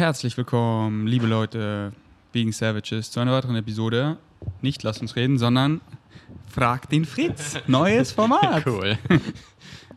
[0.00, 1.92] Herzlich willkommen, liebe Leute,
[2.32, 4.16] Vegan Savages, zu einer weiteren Episode.
[4.62, 5.82] Nicht Lass uns reden, sondern
[6.48, 7.58] Frag den Fritz.
[7.66, 8.66] Neues Format.
[8.66, 8.96] Cool.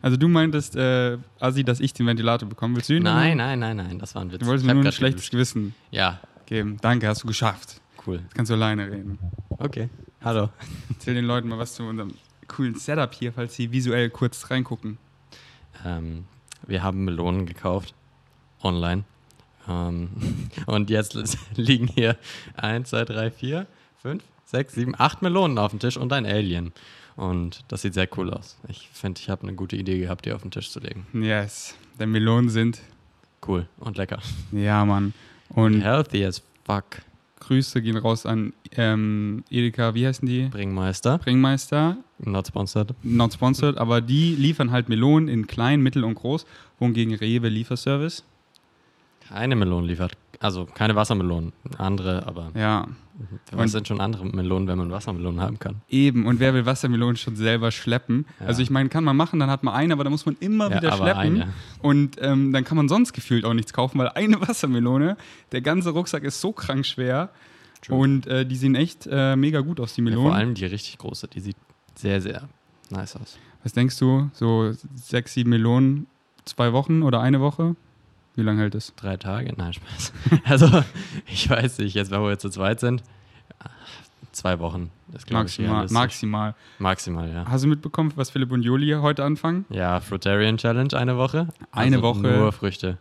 [0.02, 3.04] Also du meintest, äh, Assi, dass ich den Ventilator bekommen Willst du ihn?
[3.04, 4.40] Nein, nein, nein, nein, das war ein Witz.
[4.40, 5.30] Du wolltest Ich mir nur ein schlechtes.
[5.30, 6.76] Gewissen Ja, geben.
[6.82, 7.80] Danke, hast du geschafft.
[8.06, 8.16] cool.
[8.16, 9.18] Jetzt kannst du alleine reden.
[9.56, 9.88] Okay.
[10.22, 10.50] Hallo.
[10.90, 12.12] Erzähl den Leuten mal was zu unserem
[12.48, 14.98] coolen Setup hier, falls sie visuell kurz reingucken.
[15.86, 16.24] Ähm,
[16.66, 17.94] wir haben Melonen gekauft.
[18.62, 19.04] Online.
[19.68, 20.10] Ähm,
[20.66, 21.16] und jetzt
[21.56, 22.16] liegen hier
[22.56, 23.66] 1, 2, 3, 4,
[24.02, 26.72] 5, 6, 7, 8 Melonen auf dem Tisch und ein Alien.
[27.16, 28.56] Und das sieht sehr cool aus.
[28.68, 31.06] Ich finde, ich habe eine gute Idee gehabt, die auf den Tisch zu legen.
[31.12, 32.80] Yes, denn Melonen sind,
[33.46, 34.20] Cool und lecker.
[34.52, 35.12] ja Mann.
[35.50, 37.02] Und Healthy as fuck.
[37.40, 40.48] Grüße gehen raus an ähm, Edeka, wie heißen die?
[40.48, 41.18] Bringmeister.
[41.18, 42.94] Bringmeister, Not sponsored.
[43.02, 46.46] not sponsored, aber die liefern halt Melonen in klein, mittel und groß,
[46.78, 48.24] wohingegen Rewe Lieferservice.
[49.28, 50.16] Keine Melonen liefert.
[50.40, 51.52] Also keine Wassermelonen.
[51.78, 52.86] Andere, aber Ja,
[53.52, 55.76] was sind schon andere Melonen, wenn man Wassermelonen haben kann?
[55.88, 56.26] eben.
[56.26, 58.26] Und wer will Wassermelonen schon selber schleppen?
[58.40, 58.46] Ja.
[58.46, 60.68] Also ich meine, kann man machen, dann hat man eine, aber da muss man immer
[60.70, 61.42] Ja, wieder aber schleppen.
[61.42, 61.52] eine.
[61.80, 65.16] Und ähm, dann kann man sonst gefühlt auch nichts kaufen, weil eine Wassermelone,
[65.52, 67.30] der ganze Rucksack ist so krank schwer.
[67.80, 67.98] True.
[67.98, 70.28] Und äh, die sehen echt äh, mega gut aus, die Ja, Melonen.
[70.30, 71.56] vor allem die richtig große, die sieht
[71.94, 72.48] sehr, sehr
[72.90, 73.38] nice aus.
[73.62, 74.28] Was denkst du?
[74.34, 76.06] So sechs, sieben Melonen,
[76.44, 77.76] zwei Wochen oder eine Woche?
[78.36, 78.92] Wie lange hält es?
[78.96, 79.52] Drei Tage?
[79.56, 80.12] Nein, Spaß.
[80.44, 80.82] Also,
[81.26, 83.02] ich weiß nicht, jetzt, wenn wir jetzt zu zweit sind,
[84.32, 84.90] zwei Wochen.
[85.08, 86.54] Das glaube ich Maximal, maximal.
[86.78, 87.44] Maximal, ja.
[87.46, 89.64] Hast du mitbekommen, was Philipp und Juli heute anfangen?
[89.68, 91.48] Ja, Fruitarian Challenge eine Woche.
[91.70, 92.20] Eine Also Woche.
[92.22, 92.98] Nur Früchte.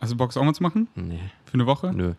[0.00, 0.86] Hast du Bock, es auch mal zu machen?
[0.94, 1.92] Nee, Für eine Woche?
[1.92, 2.14] nö.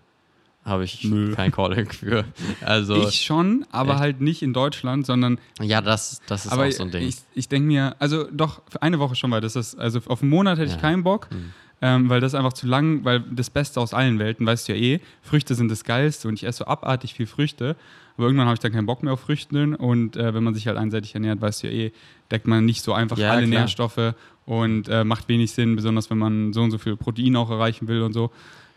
[0.65, 1.31] Habe ich Nö.
[1.35, 2.25] kein Calling für.
[2.61, 3.99] Also, Ich schon, aber Echt?
[3.99, 7.07] halt nicht in Deutschland, sondern ja, das, das ist auch so ein Ding.
[7.07, 10.23] ich, ich denke mir, also doch, für eine Woche schon, weil das ist, also auf
[10.23, 10.81] einen Monat hätte ich Ja.
[10.81, 11.53] keinen Bock, Mhm.
[11.85, 14.79] Ähm, weil das einfach zu lang, weil das Beste aus allen Welten, weißt du ja
[14.79, 17.75] eh, Früchte sind das Geilste und ich esse so abartig viel Früchte,
[18.17, 20.65] aber irgendwann habe ich dann keinen Bock mehr auf Früchten und äh, wenn man sich
[20.67, 21.91] halt einseitig ernährt, weißt du ja eh,
[22.31, 23.59] deckt man nicht so einfach Ja, alle klar.
[23.61, 24.15] Nährstoffe
[24.47, 27.87] und äh, macht wenig Sinn, besonders wenn man so und so viel Protein auch erreichen
[27.87, 28.31] will und so.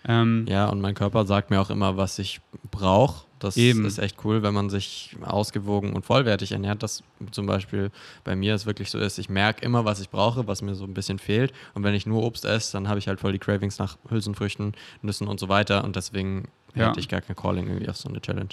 [0.07, 3.25] Ähm, Ja, und mein Körper sagt mir auch immer, was ich brauche.
[3.39, 3.85] Das Eben.
[3.85, 6.83] ist echt cool, wenn man sich ausgewogen und vollwertig ernährt.
[6.83, 7.91] Das zum Beispiel
[8.25, 10.85] bei mir es wirklich so ist, ich merke immer, was ich brauche, was mir so
[10.85, 11.53] ein bisschen fehlt.
[11.75, 14.73] Und wenn ich nur Obst esse, dann habe ich halt voll die Cravings nach Hülsenfrüchten,
[15.03, 15.85] Nüssen und so weiter.
[15.85, 16.89] Und deswegen Ja.
[16.89, 18.49] hätte ich gar kein Calling irgendwie auf so eine Challenge.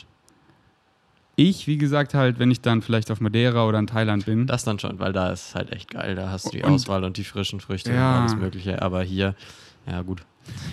[1.37, 4.63] Ich, wie gesagt, halt, wenn ich dann vielleicht auf Madeira oder in Thailand bin, Das
[4.63, 6.15] dann schon, weil da ist es halt echt geil.
[6.15, 8.15] Da hast du die Und- Auswahl und die frischen Früchte Ja.
[8.15, 8.81] und alles Mögliche.
[8.81, 9.35] Aber hier,
[9.85, 10.21] ja gut.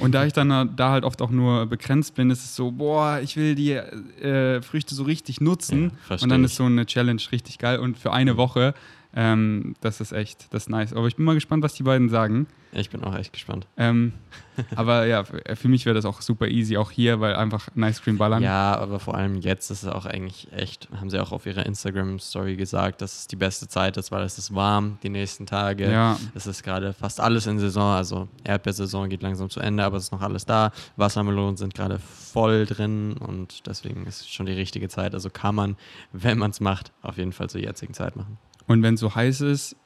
[0.01, 3.21] Und da ich dann da halt oft auch nur begrenzt bin, ist es so, boah,
[3.23, 5.93] ich will die äh, Früchte so richtig nutzen.
[6.09, 7.79] Ja, und dann ist so eine Challenge richtig geil.
[7.79, 8.75] Und für eine Woche,
[9.15, 10.93] ähm, das ist echt, das ist nice.
[10.93, 12.47] Aber ich bin mal gespannt, was die beiden sagen.
[12.75, 13.67] Ich bin auch echt gespannt.
[13.77, 14.15] Ähm,
[14.77, 17.83] aber ja, für, für mich wäre das auch super easy, auch hier, weil einfach ein
[17.83, 18.43] Ice Cream ballern.
[18.43, 21.67] Ja, aber vor allem jetzt ist es auch eigentlich echt, haben sie auch auf ihrer
[21.67, 25.91] Instagram-Story gesagt, dass es die beste Zeit ist, weil es ist warm die nächsten Tage.
[25.91, 26.19] Ja.
[26.35, 30.05] Es ist gerade fast alles in Saison, also Erdbeersaison geht langsam zu Ende, aber es
[30.05, 30.73] ist noch alles da.
[30.97, 35.13] Wassermelonen sind gerade voll drin und deswegen ist es schon die richtige Zeit.
[35.13, 35.77] Also kann man,
[36.13, 38.39] wenn man es macht, auf jeden Fall zur jetzigen Zeit machen.
[38.73, 39.77] Und wenn es so heiß ist,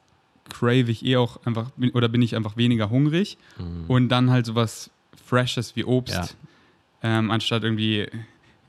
[0.49, 3.37] crave ich eh auch einfach, oder bin ich einfach weniger hungrig.
[3.59, 3.85] Mhm.
[3.89, 4.91] Und dann halt sowas
[5.27, 6.29] Freshes wie Obst, Ja.
[7.03, 8.07] ähm, anstatt irgendwie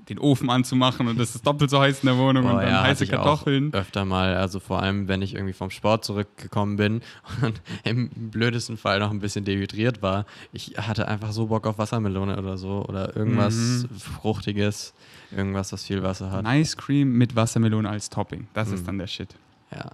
[0.10, 2.70] den Ofen anzumachen und es ist doppelt so heiß in der Wohnung und Boah, dann
[2.70, 3.74] ja, heiße Kartoffeln.
[3.74, 7.02] Öfter mal, also vor allem, wenn ich irgendwie vom Sport zurückgekommen bin
[7.42, 10.26] und im blödesten Fall noch ein bisschen dehydriert war.
[10.54, 13.90] Ich hatte einfach so Bock auf Wassermelone oder so oder irgendwas Mhm.
[14.00, 14.94] Fruchtiges,
[15.36, 16.46] irgendwas, was viel Wasser hat.
[16.48, 18.48] Ice Cream mit Wassermelone als Topping.
[18.54, 18.74] Das Mhm.
[18.76, 19.36] ist dann der Shit.
[19.76, 19.92] Ja.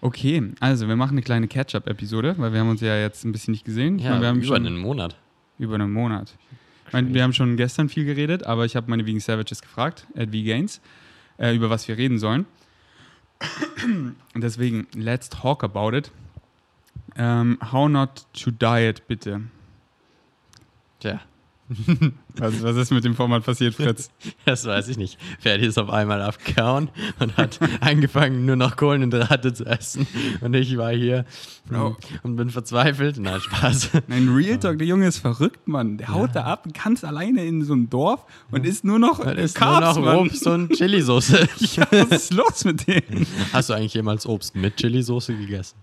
[0.00, 3.52] Okay, also wir machen eine kleine Catch-up-Episode, weil wir haben uns ja jetzt ein bisschen
[3.52, 3.98] nicht gesehen.
[3.98, 5.16] Ja meine, wir haben über schon einen Monat.
[5.58, 6.34] über einen Monat.
[6.86, 10.06] Ich meine, wir haben schon gestern viel geredet, aber ich habe meine Vegan Savages gefragt,
[10.16, 10.80] at VGains,
[11.38, 12.46] äh, über was wir reden sollen.
[14.34, 16.10] Und deswegen, let's talk about it.
[17.16, 19.42] Ähm, how not to diet, bitte.
[21.00, 21.20] Tja,
[22.36, 24.10] Was, was ist mit dem Format passiert, Fritz?
[24.44, 25.18] das weiß ich nicht.
[25.40, 26.88] Ferdi ist auf einmal abgehauen
[27.18, 30.06] und hat angefangen, nur noch Kohlenhydrate zu essen.
[30.40, 31.24] Und ich war hier
[31.68, 31.96] Bro.
[32.22, 33.18] und bin verzweifelt.
[33.18, 33.90] Nein, Spaß.
[34.06, 35.98] Nein, Real Talk, der Junge ist verrückt, Mann.
[35.98, 39.36] Der haut da ab, ganz alleine in so einem Dorf und isst nur noch Das
[39.36, 40.20] ist Carbs, nur noch.
[40.22, 41.32] Obst und Chilisauce.
[41.76, 43.26] Ja, was ist los mit dem?
[43.52, 45.76] Hast du eigentlich jemals Obst mit Chilisauce gegessen?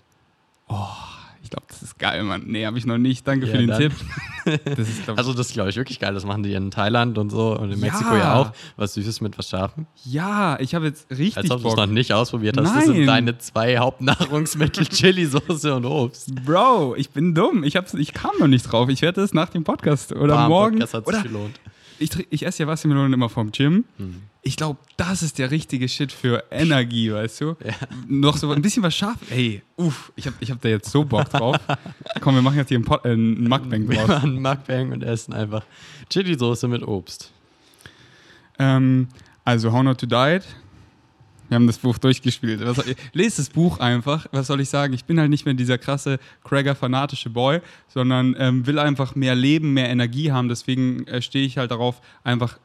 [1.45, 2.41] Ich glaube, das ist geil, Mann.
[2.47, 3.25] Nee, habe ich noch nicht.
[3.27, 3.79] Danke Ja, für den dann.
[3.79, 3.93] Tipp.
[4.45, 6.13] Das ist, glaub, Also das ist, glaube ich, wirklich geil.
[6.13, 7.85] Das machen die in Thailand und so und in Ja.
[7.87, 8.51] Mexiko ja auch.
[8.77, 9.87] Was Süßes mit was Scharfem.
[10.03, 12.75] ja, ich habe jetzt richtig Als ob du es noch nicht ausprobiert hast.
[12.75, 13.07] Das sind Nein.
[13.07, 16.35] deine zwei Hauptnahrungsmittel, Chili-Soße und Obst.
[16.45, 17.63] Bro, ich bin dumm.
[17.63, 18.87] Ich, hab's, ich kam noch nicht drauf.
[18.89, 20.79] Ich werde es nach dem Podcast oder Bam, morgen.
[20.79, 21.59] Podcast hat sich gelohnt.
[21.99, 23.85] Ich, ich esse ja Wassermelonen immer vom Gym.
[23.97, 24.21] Hm.
[24.41, 27.55] Ich glaube, das ist der richtige Shit für Energie, weißt du?
[28.07, 29.17] Noch so ein bisschen was scharf.
[29.31, 31.57] Ey, uff, ich habe ich hab da jetzt so Bock drauf.
[32.21, 34.07] Komm, wir machen jetzt hier einen, Pod, äh, einen Mukbang Wir draus.
[34.07, 35.65] machen Mukbang und essen einfach
[36.09, 37.31] Chili-Soße mit Obst.
[38.59, 39.07] Ähm,
[39.43, 40.43] also, How Not to Diet.
[41.47, 42.65] Wir haben das Buch durchgespielt.
[42.65, 42.83] Was
[43.13, 44.25] lest das Buch einfach.
[44.31, 44.93] Was soll ich sagen?
[44.93, 49.73] Ich bin halt nicht mehr dieser krasse Craigger-fanatische Boy, sondern ähm, will einfach mehr Leben,
[49.73, 50.49] mehr Energie haben.
[50.49, 52.57] Deswegen äh, stehe ich halt darauf, einfach.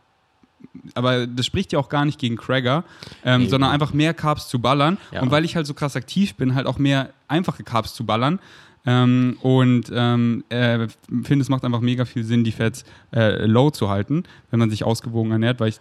[0.95, 2.85] Aber das spricht ja auch gar nicht gegen Craigger,
[3.25, 4.99] ähm, sondern einfach mehr Carbs zu ballern.
[5.11, 5.23] Ja.
[5.23, 8.41] Und weil ich halt so krass aktiv bin, halt auch mehr einfache Carbs zu ballern.
[8.87, 10.89] Ähm, und ähm, äh,
[11.23, 12.85] finde, es macht einfach mega viel Sinn, die Fats
[13.15, 15.81] äh, low zu halten, wenn man sich ausgewogen ernährt, weil ich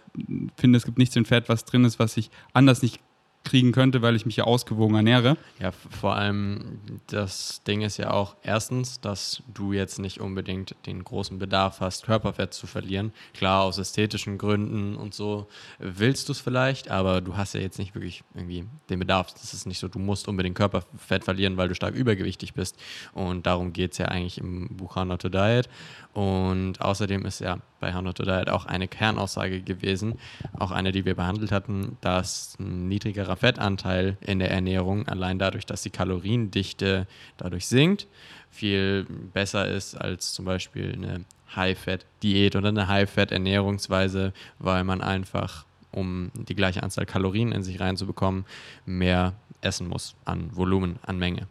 [0.56, 3.00] finde, es gibt nichts in Fett, was drin ist, was ich anders nicht
[3.44, 5.36] kriegen könnte, weil ich mich ja ausgewogen ernähre.
[5.58, 11.02] Ja, vor allem das Ding ist ja auch erstens, dass du jetzt nicht unbedingt den
[11.02, 13.12] großen Bedarf hast, Körperfett zu verlieren.
[13.34, 15.48] Klar, aus ästhetischen Gründen und so
[15.78, 19.32] willst du es vielleicht, aber du hast ja jetzt nicht wirklich irgendwie den Bedarf.
[19.32, 22.76] Das ist nicht so, du musst unbedingt Körperfett verlieren, weil du stark übergewichtig bist.
[23.14, 25.68] Und darum geht es ja eigentlich im Buch to Diet.
[26.12, 30.18] Und außerdem ist ja bei How Not to Diet auch eine Kernaussage gewesen,
[30.58, 35.66] auch eine, die wir behandelt hatten, dass ein niedrigerer Fettanteil in der Ernährung allein dadurch,
[35.66, 38.08] dass die Kaloriendichte dadurch sinkt,
[38.50, 41.24] viel besser ist als zum Beispiel eine
[41.54, 48.44] High-Fat-Diät oder eine High-Fat-Ernährungsweise, weil man einfach, um die gleiche Anzahl Kalorien in sich reinzubekommen,
[48.84, 51.46] mehr essen muss an Volumen, an Menge.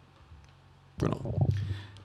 [0.97, 1.47] Genau.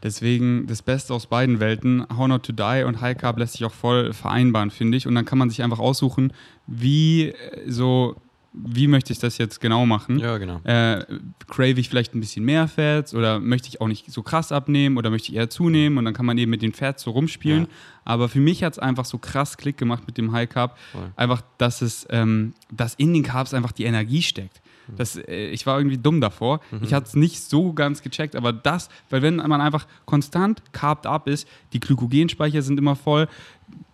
[0.05, 3.65] Deswegen das Beste aus beiden Welten, How Not to Die und High Carb lässt sich
[3.65, 5.07] auch voll vereinbaren, finde ich.
[5.07, 6.35] Und dann kann man sich einfach aussuchen,
[6.67, 7.35] wie äh,
[7.67, 8.15] so,
[8.53, 10.19] wie möchte ich das jetzt genau machen.
[10.19, 10.61] Ja, genau.
[10.65, 11.07] Äh,
[11.49, 14.99] crave ich vielleicht ein bisschen mehr Fats oder möchte ich auch nicht so krass abnehmen
[14.99, 17.63] oder möchte ich eher zunehmen und dann kann man eben mit den Fats so rumspielen.
[17.63, 17.69] Ja.
[18.05, 21.13] Aber für mich hat es einfach so krass Klick gemacht mit dem High Carb, Voll.
[21.17, 24.61] einfach, dass es, ähm, dass in den Carbs einfach die Energie steckt.
[24.89, 24.97] Mhm.
[24.97, 26.61] Das, äh, ich war irgendwie dumm davor.
[26.83, 31.07] Ich hatte es nicht so ganz gecheckt, aber das, weil wenn man einfach konstant carbt
[31.07, 33.29] up ist, die Glykogenspeicher sind immer voll,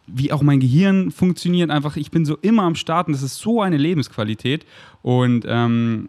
[0.06, 3.62] wie auch mein Gehirn funktioniert, einfach, ich bin so immer am Starten, das ist so
[3.62, 4.66] eine Lebensqualität
[5.02, 6.08] und ähm,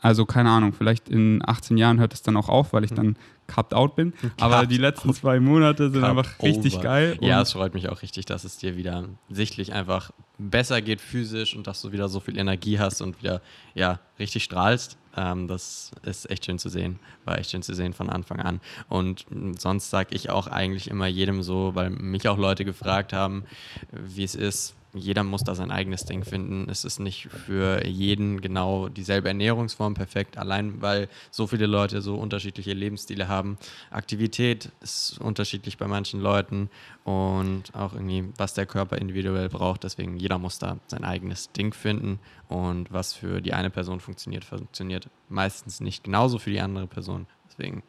[0.00, 3.16] also keine Ahnung, vielleicht in 18 Jahren hört es dann auch auf, weil ich dann
[3.46, 6.82] carved out bin, aber die letzten zwei Monate sind Carb einfach richtig over.
[6.82, 7.18] geil.
[7.20, 11.54] Ja, es freut mich auch richtig, dass es dir wieder sichtlich einfach besser geht physisch
[11.54, 13.40] und dass du wieder so viel Energie hast und wieder
[13.74, 14.98] ja richtig strahlst.
[15.16, 18.60] Ähm, das ist echt schön zu sehen, war echt schön zu sehen von Anfang an.
[18.88, 19.26] Und
[19.58, 23.44] sonst sage ich auch eigentlich immer jedem so, weil mich auch Leute gefragt haben,
[23.92, 24.74] wie es ist.
[24.94, 26.68] Jeder muss da sein eigenes Ding finden.
[26.70, 32.14] Es ist nicht für jeden genau dieselbe Ernährungsform perfekt, allein weil so viele Leute so
[32.16, 33.58] unterschiedliche Lebensstile haben.
[33.90, 36.70] Aktivität ist unterschiedlich bei manchen Leuten
[37.04, 39.84] und auch irgendwie, was der Körper individuell braucht.
[39.84, 42.18] Deswegen jeder muss da sein eigenes Ding finden
[42.48, 47.26] und was für die eine Person funktioniert, funktioniert meistens nicht genauso für die andere Person.
[47.50, 47.82] Deswegen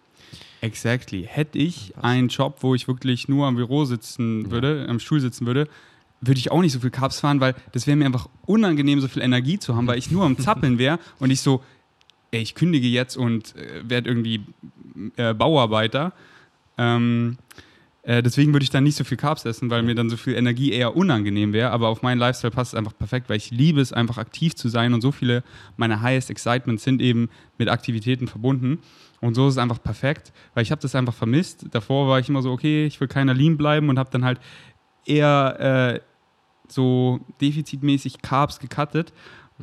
[0.62, 1.28] Exactly.
[1.30, 4.52] Hätte ich einen Job, wo ich wirklich nur am Büro sitzen Ja.
[4.52, 5.68] würde, am Stuhl sitzen würde,
[6.28, 9.08] würde ich auch nicht so viel Carbs fahren, weil das wäre mir einfach unangenehm, so
[9.08, 11.64] viel Energie zu haben, weil ich nur am Zappeln wäre und ich so,
[12.32, 14.42] ey, ich kündige jetzt und äh, werde irgendwie
[15.18, 16.14] äh, Bauarbeiter.
[16.78, 17.38] Ähm,
[18.06, 20.36] äh, deswegen würde ich dann nicht so viel Carbs essen, weil mir dann so viel
[20.36, 21.72] Energie eher unangenehm wäre.
[21.72, 24.70] Aber auf meinen Lifestyle passt es einfach perfekt, weil ich liebe es einfach aktiv zu
[24.70, 25.44] sein und so viele
[25.76, 28.80] meiner highest excitements sind eben mit Aktivitäten verbunden.
[29.22, 31.66] Und so ist es einfach perfekt, weil ich habe das einfach vermisst.
[31.72, 34.40] Davor war ich immer so, okay, ich will keiner lean bleiben und habe dann halt
[35.06, 36.00] eher äh,
[36.68, 39.14] so defizitmäßig Carbs gecuttet.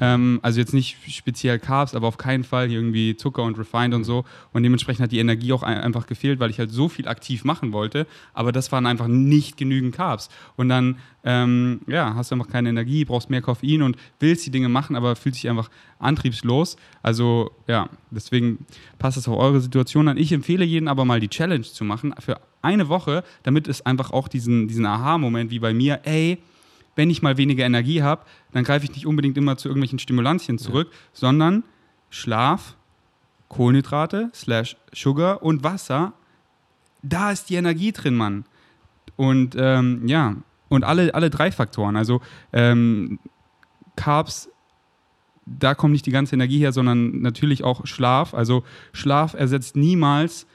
[0.01, 4.05] Ähm, also jetzt nicht speziell Carbs, aber auf keinen Fall irgendwie Zucker und Refined und
[4.05, 4.25] so.
[4.53, 7.45] Und dementsprechend hat die Energie auch ein, einfach gefehlt, weil ich halt so viel aktiv
[7.45, 8.07] machen wollte.
[8.33, 10.31] Aber das waren einfach nicht genügend Carbs.
[10.57, 14.51] Und dann, ähm, ja, hast du einfach keine Energie, brauchst mehr Koffein und willst die
[14.51, 15.69] Dinge machen, aber fühlst dich einfach
[15.99, 16.77] antriebslos.
[17.03, 18.65] Also, ja, deswegen
[18.99, 20.17] passt es auf eure Situation an.
[20.17, 24.11] Ich empfehle jedem aber mal die Challenge zu machen für eine Woche, damit es einfach
[24.11, 26.39] auch diesen, diesen Aha-Moment wie bei mir, ey,
[26.95, 30.59] wenn ich mal weniger Energie habe, dann greife ich nicht unbedingt immer zu irgendwelchen Stimulantien
[30.59, 31.65] zurück, sondern
[32.11, 32.77] Schlaf,
[33.49, 36.13] Kohlenhydrate, slash Sugar und Wasser,
[37.03, 38.45] da ist die Energie drin, Mann.
[39.17, 40.37] Und ähm, ja,
[40.69, 42.21] und alle, alle drei Faktoren, also
[42.53, 43.19] ähm,
[43.97, 44.49] Carbs,
[45.45, 48.33] da kommt nicht die ganze Energie her, sondern natürlich auch Schlaf.
[48.33, 50.47] Also Schlaf ersetzt niemals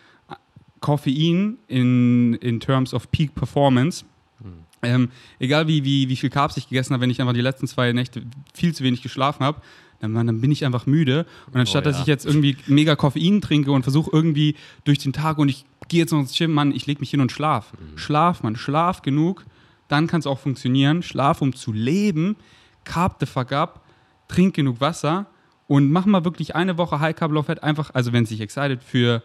[0.80, 4.06] Koffein in, in terms of Peak Performance.
[4.42, 4.67] Hm.
[4.84, 7.68] Ähm, egal wie, wie, wie viel Carbs ich gegessen habe, wenn ich einfach die letzten
[7.68, 8.22] zwei Nächte
[8.54, 9.62] viel zu wenig geschlafen habe,
[10.00, 11.26] dann, dann bin ich einfach müde.
[11.52, 12.02] Und anstatt, Oh, dass ja.
[12.02, 16.00] ich jetzt irgendwie mega Koffein trinke und versuche irgendwie durch den Tag und ich gehe
[16.00, 17.74] jetzt noch ins Gym, Mann, ich lege mich hin und schlaf.
[17.74, 17.98] Mhm.
[17.98, 19.46] Schlaf, Mann, schlaf genug,
[19.88, 21.02] dann kann es auch funktionieren.
[21.02, 22.36] Schlaf, um zu leben.
[22.84, 23.84] Carb the fuck up,
[24.28, 25.26] trink genug Wasser
[25.68, 28.40] und mach mal wirklich eine Woche High Carb Low Fat einfach, also wenn es sich
[28.42, 29.24] excited für,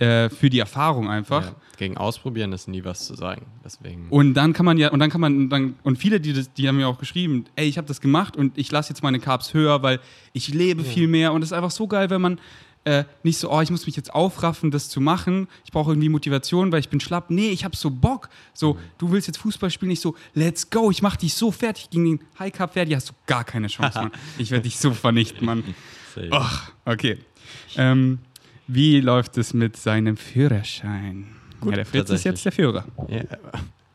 [0.00, 1.44] äh, für die Erfahrung einfach.
[1.44, 3.46] Ja, gegen Ausprobieren ist nie was zu sagen.
[3.62, 4.06] Deswegen.
[4.08, 6.66] Und dann kann man ja, und dann kann man, dann, und viele, die, das, die
[6.66, 9.52] haben mir auch geschrieben, ey, ich habe das gemacht und ich lasse jetzt meine Carbs
[9.52, 10.00] höher, weil
[10.32, 11.34] ich lebe viel mehr.
[11.34, 12.40] Und es ist einfach so geil, wenn man
[12.84, 15.48] äh, nicht so, oh, ich muss mich jetzt aufraffen, das zu machen.
[15.66, 17.28] Ich brauche irgendwie Motivation, weil ich bin schlapp.
[17.28, 18.30] Nee, ich habe so Bock.
[18.54, 21.90] So, du willst jetzt Fußball spielen, nicht so, let's go, ich mach dich so fertig
[21.90, 24.12] gegen den High Carb fertig, hast du gar keine Chance, Mann.
[24.38, 25.62] Ich werde dich so vernichten, Mann.
[26.30, 27.18] Ach, okay.
[27.76, 28.20] Ähm,
[28.74, 31.26] wie läuft es mit seinem Führerschein?
[31.60, 32.84] Gut, ja, der Fritz ist jetzt der Führer.
[33.08, 33.22] Ja.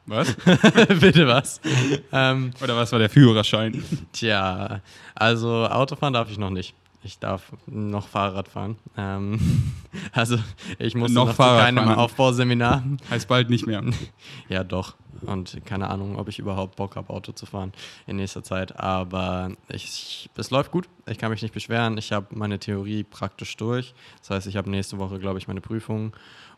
[0.06, 0.36] Was?
[1.00, 1.60] Bitte was?
[2.12, 3.84] ähm, Oder was war der Führerschein?
[4.12, 4.82] tja,
[5.16, 6.76] also Autofahren darf ich noch nicht.
[7.06, 8.78] Ich darf noch Fahrrad fahren.
[8.98, 9.40] Ähm,
[10.12, 10.40] also
[10.80, 12.00] ich muss Noch noch, Fahrrad zu keinem fahren.
[12.00, 12.84] Aufbauseminar.
[13.12, 13.84] Heißt bald nicht mehr.
[14.50, 14.96] Ja, doch.
[15.22, 17.74] Und keine Ahnung, ob ich überhaupt Bock habe, Auto zu fahren
[18.08, 18.80] in nächster Zeit.
[18.80, 20.90] Aber ich, es läuft gut.
[21.08, 21.98] Ich kann mich nicht beschweren.
[21.98, 23.94] Ich habe meine Theorie praktisch durch.
[24.20, 26.14] Das heißt, ich habe nächste Woche, glaube ich, meine Prüfung.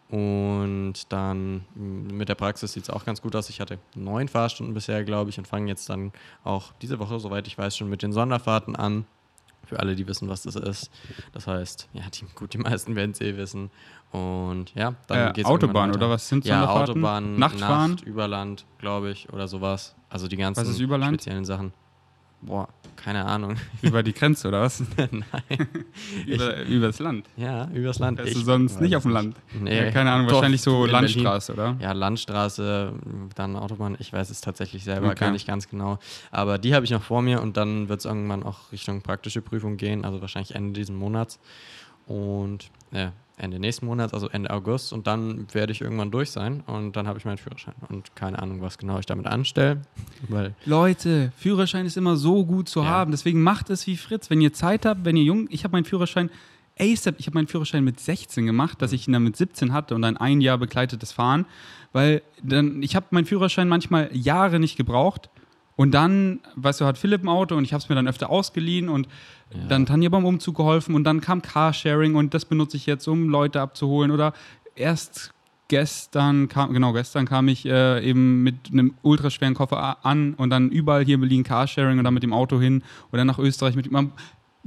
[0.09, 3.49] Und dann m, mit der Praxis sieht es auch ganz gut aus.
[3.49, 6.13] Ich hatte neun Fahrstunden bisher, glaube ich, und fange jetzt dann
[6.45, 9.05] auch diese Woche, soweit ich weiß, schon mit den Sonderfahrten an.
[9.67, 10.89] Für alle, die wissen, was das ist.
[11.33, 13.69] Das heißt, ja, die, gut, die meisten werden es eh wissen.
[14.11, 16.67] Und ja, dann Äh, geht's Autobahn oder was sind Ja?
[16.69, 17.91] Autobahn, Nachtfahren?
[17.91, 19.95] Nacht, Überland, glaube ich, oder sowas.
[20.09, 21.15] Also die ganzen Was ist Überland?
[21.21, 21.73] speziellen Sachen.
[22.41, 23.55] Boah, keine Ahnung.
[23.81, 24.83] Über die Grenze oder was?
[24.97, 25.23] Nein.
[26.25, 27.27] Über, übers Land.
[27.35, 28.17] Ja, übers Land.
[28.19, 29.35] Fährst du Ich sonst nicht auf dem Land?
[29.59, 30.91] Nee, Ja, keine Ahnung, doch, wahrscheinlich so Berlin.
[30.91, 31.75] Landstraße, oder?
[31.79, 32.93] Ja, Landstraße,
[33.35, 35.19] dann Autobahn, ich weiß es tatsächlich selber Okay.
[35.25, 35.97] gar nicht ganz genau.
[36.31, 39.41] Aber die habe ich noch vor mir und dann wird es irgendwann auch Richtung praktische
[39.41, 41.39] Prüfung gehen, also wahrscheinlich Ende diesen Monats.
[42.05, 44.91] Und ja, Ende nächsten Monats, also Ende August.
[44.91, 47.75] Und dann werde ich irgendwann durch sein und dann habe ich meinen Führerschein.
[47.87, 49.81] Und keine Ahnung, was genau ich damit anstelle.
[50.27, 52.87] Weil Leute, Führerschein ist immer so gut zu Ja.
[52.87, 53.11] haben.
[53.11, 54.29] Deswegen macht es wie Fritz.
[54.29, 56.29] Wenn ihr Zeit habt, wenn ihr jung, ich habe meinen Führerschein
[56.79, 59.93] ASAP, ich habe meinen Führerschein mit 16 gemacht, dass ich ihn dann mit 17 hatte
[59.95, 61.45] und dann ein Jahr begleitetes Fahren,
[61.93, 65.29] weil dann ich habe meinen Führerschein manchmal Jahre nicht gebraucht
[65.77, 68.29] und dann, weißt du, hat Philipp ein Auto und ich habe es mir dann öfter
[68.29, 69.07] ausgeliehen und
[69.53, 69.67] Ja.
[69.69, 73.29] dann Tanja beim Umzug geholfen und dann kam Carsharing und das benutze ich jetzt, um
[73.29, 74.33] Leute abzuholen oder
[74.75, 75.31] erst
[75.69, 80.69] gestern kam, genau, gestern kam ich äh, eben mit einem ultraschweren Koffer an und dann
[80.69, 83.91] überall hier in Berlin Carsharing und dann mit dem Auto hin oder nach Österreich mit
[83.91, 84.11] man,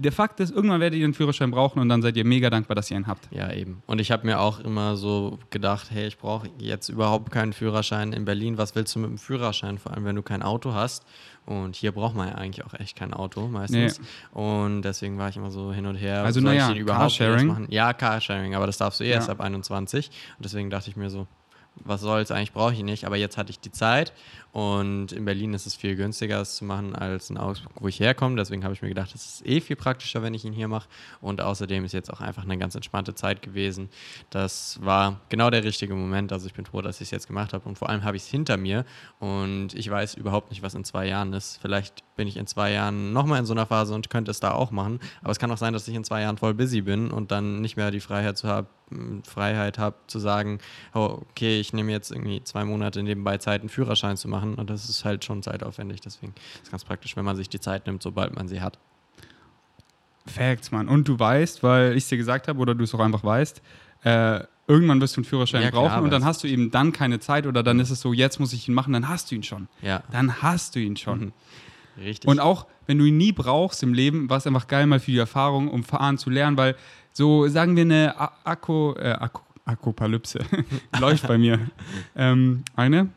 [0.01, 2.75] Der Fakt ist, irgendwann werdet ihr einen Führerschein brauchen und dann seid ihr mega dankbar,
[2.75, 3.29] dass ihr einen habt.
[3.31, 3.83] Ja, eben.
[3.87, 8.13] Und ich habe mir auch immer so gedacht, hey, ich brauche jetzt überhaupt keinen Führerschein
[8.13, 8.57] in Berlin.
[8.57, 11.05] Was willst du mit dem Führerschein, vor allem wenn du kein Auto hast?
[11.47, 14.01] Und hier braucht man ja eigentlich auch echt kein Auto meistens.
[14.33, 16.23] Und deswegen war ich immer so hin und her.
[16.25, 17.35] Also, naja, den Carsharing?
[17.35, 17.67] erst machen?
[17.71, 19.15] Ja, Carsharing, aber das darfst du eh Ja.
[19.17, 20.11] erst ab 21.
[20.39, 21.27] Und deswegen dachte ich mir so,
[21.85, 23.05] was soll's, eigentlich brauche ich nicht.
[23.05, 24.13] Aber jetzt hatte ich die Zeit
[24.53, 28.01] und in Berlin ist es viel günstiger, es zu machen als in Augsburg, wo ich
[28.01, 28.37] herkomme.
[28.37, 30.89] Deswegen habe ich mir gedacht, es ist eh viel praktischer, wenn ich ihn hier mache.
[31.21, 33.91] Und außerdem ist jetzt auch einfach eine ganz entspannte Zeit gewesen.
[34.31, 36.33] Das war genau der richtige Moment.
[36.33, 38.25] Also ich bin froh, dass ich es jetzt gemacht habe und vor allem habe ich
[38.25, 38.85] es hinter mir
[39.21, 41.59] und ich weiß überhaupt nicht, was in zwei Jahren ist.
[41.63, 44.53] Vielleicht bin ich in zwei Jahren nochmal in so einer Phase und könnte es da
[44.53, 44.99] auch machen.
[45.23, 47.61] Aber es kann auch sein, dass ich in zwei Jahren voll busy bin und dann
[47.61, 48.67] nicht mehr die Freiheit zu haben,
[49.25, 50.59] Freiheit habe zu sagen,
[50.95, 54.71] oh, okay, ich nehme jetzt irgendwie zwei Monate nebenbei Zeit, einen Führerschein zu machen und
[54.71, 56.01] das ist halt schon zeitaufwendig.
[56.01, 58.79] Deswegen ist es ganz praktisch, wenn man sich die Zeit nimmt, sobald man sie hat.
[60.27, 60.89] Facts, Mann.
[60.89, 63.63] Und du weißt, weil ich es dir gesagt habe oder du es auch einfach weißt,
[64.05, 66.93] äh, irgendwann wirst du einen Führerschein Ja, klar, brauchen und dann hast du eben dann
[66.93, 69.35] keine Zeit oder dann ist es so, jetzt muss ich ihn machen, dann hast du
[69.35, 69.69] ihn schon.
[69.83, 71.19] Ja, Dann hast du ihn schon.
[71.19, 71.33] Mhm.
[72.03, 72.29] richtig.
[72.29, 75.11] Und auch, wenn du ihn nie brauchst im Leben, war es einfach geil mal für
[75.11, 76.77] die Erfahrung, um fahren zu lernen, weil
[77.21, 80.39] so, sagen wir eine Akku, äh, Akku, Akkupalypse
[81.01, 81.59] läuft bei mir.
[82.17, 83.11] Ähm, eine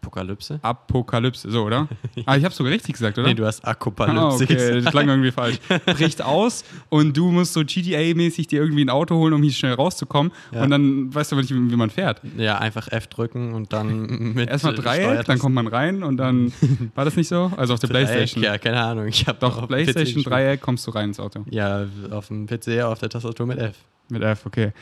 [0.00, 0.58] Apokalypse?
[0.62, 1.88] Apokalypse, so, oder?
[2.26, 3.28] Ah, ich habe sogar richtig gesagt, oder?
[3.28, 4.86] Nee, du hast Ah, Akopalypse okay, gesagt.
[4.86, 5.58] das klang irgendwie falsch.
[5.86, 9.74] Bricht aus und du musst so GTA-mäßig dir irgendwie ein Auto holen, um hier schnell
[9.74, 10.32] rauszukommen.
[10.52, 10.62] Ja.
[10.62, 12.20] Und dann weißt du aber nicht, wie, man fährt.
[12.36, 16.52] Ja, einfach F drücken und dann mit Erstmal Dreieck, dann kommt man rein und dann.
[16.94, 17.52] War das nicht so?
[17.56, 18.42] Also auf der Dreieck, Playstation.
[18.42, 19.06] Ja, keine Ahnung.
[19.06, 21.44] Ich habe Doch, Playstation Dreieck kommst du rein ins Auto.
[21.50, 23.76] Ja, auf dem PC, auf der Tastatur mit F.
[24.08, 24.72] Mit F, okay.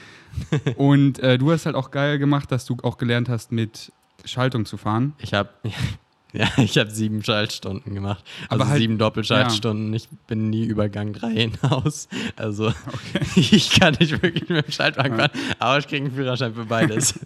[0.77, 3.91] und äh, du hast halt auch geil gemacht, dass du auch gelernt hast, mit
[4.25, 5.15] Schaltung zu fahren.
[5.19, 5.51] Ich habe
[6.37, 8.25] Ja, ich habe sieben Schaltstunden gemacht.
[8.49, 9.95] Also Aber halt- sieben Doppelschaltstunden.
[9.95, 12.09] Ich bin nie über Gang 3 hinaus.
[12.37, 12.73] Also
[13.37, 17.21] ich kann nicht wirklich mit dem Schaltwagen fahren, aber ich kriege einen Führerschein für beides.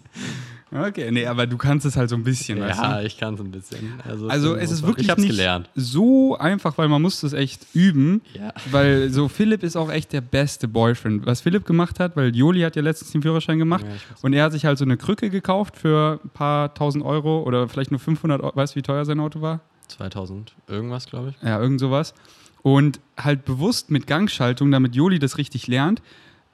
[0.71, 2.83] Okay, nee, aber du kannst es halt so ein bisschen, weißt du?
[2.83, 3.93] ja, ich kann es ein bisschen.
[4.07, 5.69] Also, Also es ist wirklich nicht gelernt.
[5.75, 8.21] so einfach, weil man muss das echt üben.
[8.33, 8.53] Ja.
[8.69, 11.25] Weil so Philipp ist auch echt der beste Boyfriend.
[11.25, 14.43] Was Philipp gemacht hat, weil Joli hat ja letztens den Führerschein gemacht Ja, und er
[14.45, 17.99] hat sich halt so eine Krücke gekauft für ein paar tausend Euro oder vielleicht nur
[17.99, 18.55] 500 Euro.
[18.55, 19.61] Weißt du, wie teuer sein Auto war?
[19.87, 21.47] 2000 irgendwas, glaube ich.
[21.47, 22.13] Ja, irgend sowas.
[22.61, 26.01] Und halt bewusst mit Gangschaltung, damit Joli das richtig lernt.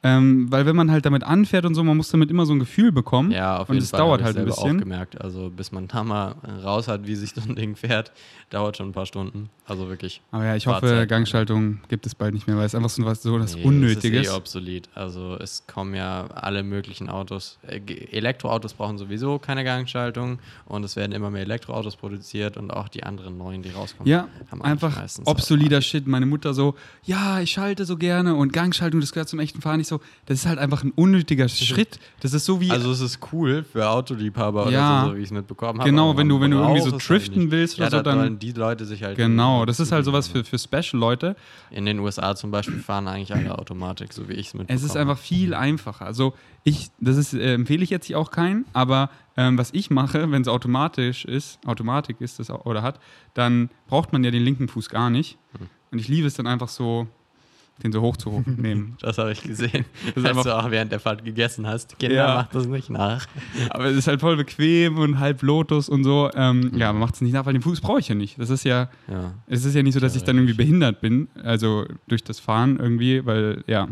[0.06, 2.60] Ähm, weil wenn man halt damit anfährt und so, man muss damit immer so ein
[2.60, 3.32] Gefühl bekommen.
[3.32, 4.00] Ja, auf und jeden es Fall.
[4.00, 4.78] dauert halt ein bisschen.
[4.78, 5.20] auch gemerkt.
[5.22, 8.12] Also bis man da mal raus hat, wie sich so ein Ding fährt,
[8.52, 9.50] dauert schon ein paar Stunden.
[9.66, 10.22] Also wirklich.
[10.32, 11.10] Aber ja, ich hoffe, Fahrzeit.
[11.10, 14.20] Gangschaltung gibt es bald nicht mehr, weil es einfach so was so das Nee, Unnötige
[14.20, 14.34] ist ist.
[14.34, 14.90] eh obsolet.
[14.94, 17.58] Also es kommen ja alle möglichen Autos.
[17.68, 17.80] Äh,
[18.12, 23.04] Elektroautos brauchen sowieso keine Gangschaltung und es werden immer mehr Elektroautos produziert und auch die
[23.04, 24.08] anderen neuen, die rauskommen.
[24.08, 26.06] Ja, haben einfach obsoleter Shit.
[26.08, 29.80] Meine Mutter so, ja, ich schalte so gerne und Gangschaltung, das gehört zum echten Fahren.
[29.80, 29.95] Ich so,
[30.25, 32.00] das ist halt einfach ein unnötiger Schritt.
[32.22, 35.00] Das ist so wie, Also es ist cool für Autoliebhaber Ja.
[35.00, 35.90] oder so, so wie ich es mitbekommen habe.
[35.90, 38.20] Genau, wenn du- wenn du irgendwie so eigentlich driften willst oder ja, so, da dann-
[38.20, 41.36] sollen die Leute sich halt genau, das ist halt sowas für, für Special-Leute.
[41.72, 44.75] In den USA zum Beispiel fahren eigentlich alle Automatik, so wie ich es mitbekomme.
[44.78, 46.06] Es ist einfach viel einfacher.
[46.06, 46.34] Also
[46.64, 50.32] ich, das ist, äh, empfehle ich jetzt hier auch keinen, aber ähm, was ich mache,
[50.32, 53.00] wenn es automatisch ist, Automatik ist das oder hat,
[53.34, 55.38] dann braucht man ja den linken Fuß gar nicht.
[55.58, 55.68] Hm.
[55.92, 57.08] Und ich liebe es dann einfach so,
[57.84, 58.96] den so hoch zu nehmen.
[59.01, 59.86] Das habe ich gesehen.
[60.08, 62.00] Das ist einfach- du auch während der Fahrt gegessen hast.
[62.00, 62.36] Kinder, Ja.
[62.36, 63.27] macht das nicht nach.
[63.70, 66.29] Aber es ist halt voll bequem und halb Lotus und so.
[66.36, 68.39] Ähm, Ja, man macht es nicht nach, weil den Fuß brauche ich ja nicht.
[68.39, 69.34] Das ist ja, Ja.
[69.48, 72.77] es ist ja nicht so, dass ich dann irgendwie behindert bin, also durch das Fahren
[72.79, 73.88] irgendwie, weil, ja.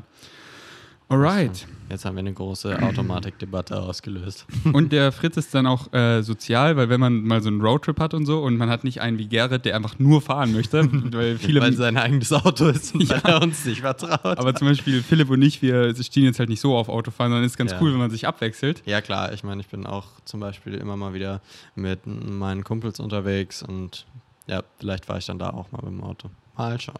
[1.09, 1.67] Alright.
[1.89, 4.47] Jetzt haben wir eine große Automatikdebatte ausgelöst.
[4.71, 7.99] Und der Fritz ist dann auch äh, sozial, weil wenn man mal so einen Roadtrip
[7.99, 10.87] hat und so und man hat nicht einen wie Gerrit, der einfach nur fahren möchte,
[11.13, 11.61] weil viele.
[11.61, 13.17] weil sein eigenes Auto ist und Ja.
[13.25, 14.37] er uns nicht vertraut.
[14.39, 17.45] aber zum Beispiel Philipp und ich, wir stehen jetzt halt nicht so auf Autofahren, sondern
[17.45, 17.81] es ist ganz Ja.
[17.81, 18.81] cool, wenn man sich abwechselt.
[18.85, 19.33] ja, klar.
[19.33, 21.41] Ich meine, ich bin auch zum Beispiel immer mal wieder
[21.75, 24.07] mit meinen Kumpels unterwegs und
[24.47, 26.29] ja, vielleicht fahre ich dann da auch mal mit dem Auto.
[26.57, 26.95] Mal schauen.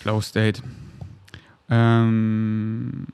[0.00, 0.62] Flow State.
[1.68, 3.06] Ähm,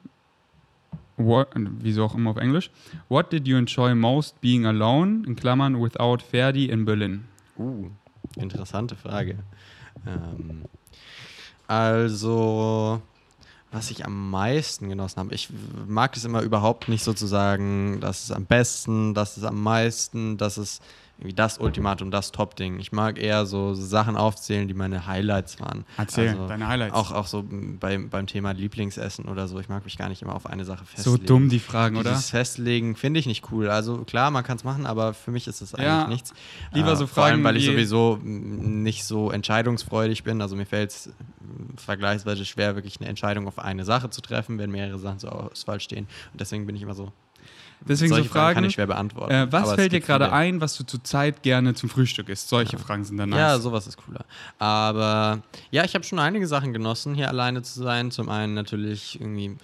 [1.16, 2.70] what, wieso auch immer auf Englisch.
[3.08, 7.24] What did you enjoy most being alone, in Klammern, without Ferdi in Berlin?
[7.58, 7.90] Uh,
[8.36, 9.38] interessante Frage.
[10.06, 10.64] Ähm,
[11.66, 13.00] also,
[13.70, 15.48] was ich am meisten genossen habe, ich
[15.86, 20.58] mag es immer überhaupt nicht sozusagen, das ist am besten, das ist am meisten, das
[20.58, 20.82] ist
[21.22, 22.80] irgendwie das Ultimatum, das Top-Ding.
[22.80, 25.84] Ich mag eher so Sachen aufzählen, die meine Highlights waren.
[25.96, 26.94] Erzähl, Also deine Highlights.
[26.94, 29.60] Auch, auch so beim, beim Thema Lieblingsessen oder so.
[29.60, 31.26] Ich mag mich gar nicht immer auf eine Sache so festlegen.
[31.26, 32.10] dumm die Fragen, oder?
[32.10, 33.68] Dieses Festlegen finde ich nicht cool.
[33.70, 36.34] Also klar, man kann es machen, aber für mich ist es eigentlich Ja, nichts.
[36.72, 40.42] lieber so Vor allem, Fragen weil ich wie- sowieso nicht so entscheidungsfreudig bin.
[40.42, 41.10] Also mir fällt es
[41.76, 45.80] vergleichsweise schwer, wirklich eine Entscheidung auf eine Sache zu treffen, wenn mehrere Sachen zur Auswahl
[45.80, 46.06] stehen.
[46.32, 47.12] Und deswegen bin ich immer so.
[47.88, 48.66] Deswegen so solche Fragen kann Fragen.
[48.66, 49.32] ich schwer beantworten.
[49.32, 50.36] Äh, was fällt dir gerade viele.
[50.36, 52.48] ein, was du zurzeit gerne zum Frühstück isst?
[52.48, 53.38] Solche Fragen sind dann nice.
[53.38, 54.24] Ja, sowas ist cooler.
[54.58, 58.10] Aber ja, ich habe schon einige Sachen genossen, hier alleine zu sein.
[58.10, 59.56] Zum einen natürlich irgendwie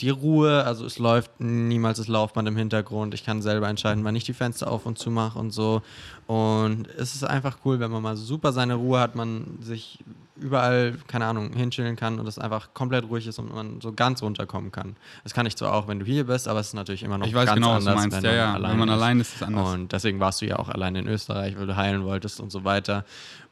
[0.00, 3.14] die Ruhe, also es läuft niemals das Laufband im Hintergrund.
[3.14, 5.80] Ich kann selber entscheiden, wann ich die Fenster auf und zu mache und so.
[6.26, 10.00] Und es ist einfach cool, wenn man mal super seine Ruhe hat, man sich
[10.38, 14.22] überall, keine Ahnung, hinchillen kann und es einfach komplett ruhig ist und man so ganz
[14.22, 14.96] runterkommen kann.
[15.24, 17.26] Das kann ich zwar auch, wenn du hier bist, aber es ist natürlich immer noch
[17.26, 18.22] ich weiß ganz genau, was du anders, meinst.
[18.22, 18.54] wenn Ja, man ja.
[18.54, 18.94] allein Wenn man ist.
[18.94, 19.72] allein ist, ist es anders.
[19.72, 22.64] Und deswegen warst du ja auch alleine in Österreich, weil du heilen wolltest und so
[22.64, 23.06] weiter.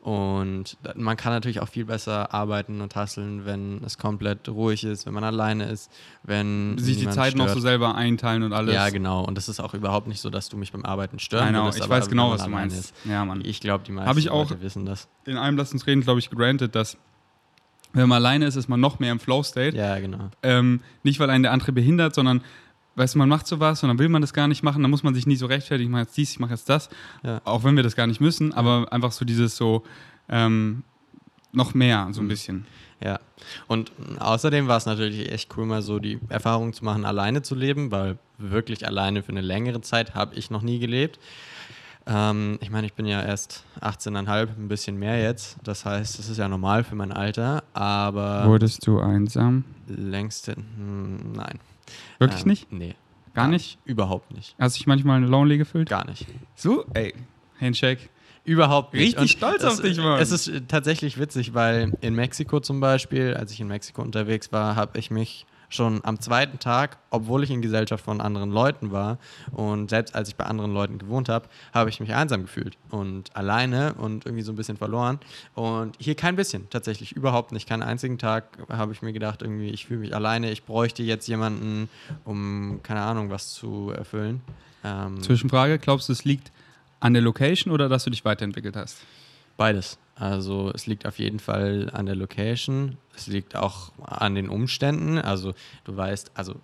[0.04, 5.06] Und man kann natürlich auch viel besser arbeiten und hasseln, wenn es komplett ruhig ist,
[5.06, 5.90] wenn man alleine ist,
[6.22, 7.62] wenn Sich die Zeit noch so stört.
[7.62, 8.74] selber einteilen und alles.
[8.74, 9.24] Ja, genau.
[9.24, 11.88] Und das ist auch überhaupt nicht so, dass du mich beim Arbeiten stören Genau, ich
[11.88, 12.78] weiß genau, was du meinst.
[12.78, 12.94] Ist.
[13.06, 13.40] Ja, Mann.
[13.46, 15.08] Ich glaube, die meisten Hab ich auch- Leute wissen das.
[15.24, 16.98] In einem Lass uns reden, glaube ich, granted, dass
[17.94, 19.74] wenn man alleine ist, ist man noch mehr im Flow-State.
[19.74, 20.28] Ja, genau.
[20.42, 22.42] Ähm, nicht, weil einen der andere behindert, sondern,
[22.96, 25.02] weißt du, man macht sowas und dann will man das gar nicht machen, dann muss
[25.02, 26.88] man sich nie so rechtfertigen, ich mache jetzt dies, ich mache jetzt das.
[27.22, 27.40] Ja.
[27.44, 29.82] Auch wenn wir das gar nicht müssen, aber einfach so dieses so,
[30.28, 30.82] ähm,
[31.52, 32.66] noch mehr, so ein bisschen.
[33.02, 33.20] Ja.
[33.66, 37.54] Und außerdem war es natürlich echt cool, mal so die Erfahrung zu machen, alleine zu
[37.54, 41.18] leben, weil wirklich alleine für eine längere Zeit habe ich noch nie gelebt.
[42.06, 45.56] Ähm, ich meine, ich bin ja erst 18,5, ein bisschen mehr jetzt.
[45.62, 49.64] Das heißt, das ist ja normal für mein Alter, aber Wurdest du einsam?
[49.86, 51.60] längst, hm, nein.
[52.18, 52.72] Wirklich Ähm, nicht?
[52.72, 52.94] Nee.
[53.34, 53.78] Gar nicht?
[53.84, 54.54] Überhaupt nicht.
[54.60, 55.88] Hast du dich manchmal lonely gefühlt?
[55.88, 56.26] Gar nicht.
[56.54, 57.12] So, ey,
[57.60, 58.08] Handshake.
[58.44, 59.16] Überhaupt nicht.
[59.16, 60.20] Richtig stolz auf dich, Mann.
[60.20, 64.76] Es ist tatsächlich witzig, weil in Mexiko zum Beispiel, als ich in Mexiko unterwegs war,
[64.76, 69.18] habe ich mich schon am zweiten Tag, obwohl ich in Gesellschaft von anderen Leuten war
[69.52, 73.34] und selbst als ich bei anderen Leuten gewohnt habe, habe ich mich einsam gefühlt und
[73.36, 75.18] alleine und irgendwie so ein bisschen verloren.
[75.54, 77.68] Und hier kein bisschen, tatsächlich überhaupt nicht.
[77.68, 81.26] Keinen einzigen Tag habe ich mir gedacht, irgendwie, ich fühle mich alleine, ich bräuchte jetzt
[81.28, 81.88] jemanden,
[82.24, 84.42] um, keine Ahnung, was zu erfüllen.
[84.84, 86.52] Ähm, Zwischenfrage, glaubst du, es liegt
[87.00, 88.98] an der Location oder dass du dich weiterentwickelt hast?
[89.56, 89.98] Beides.
[90.16, 95.18] Also es liegt auf jeden Fall an der Location, es liegt auch an den Umständen.
[95.18, 96.60] Also du weißt, also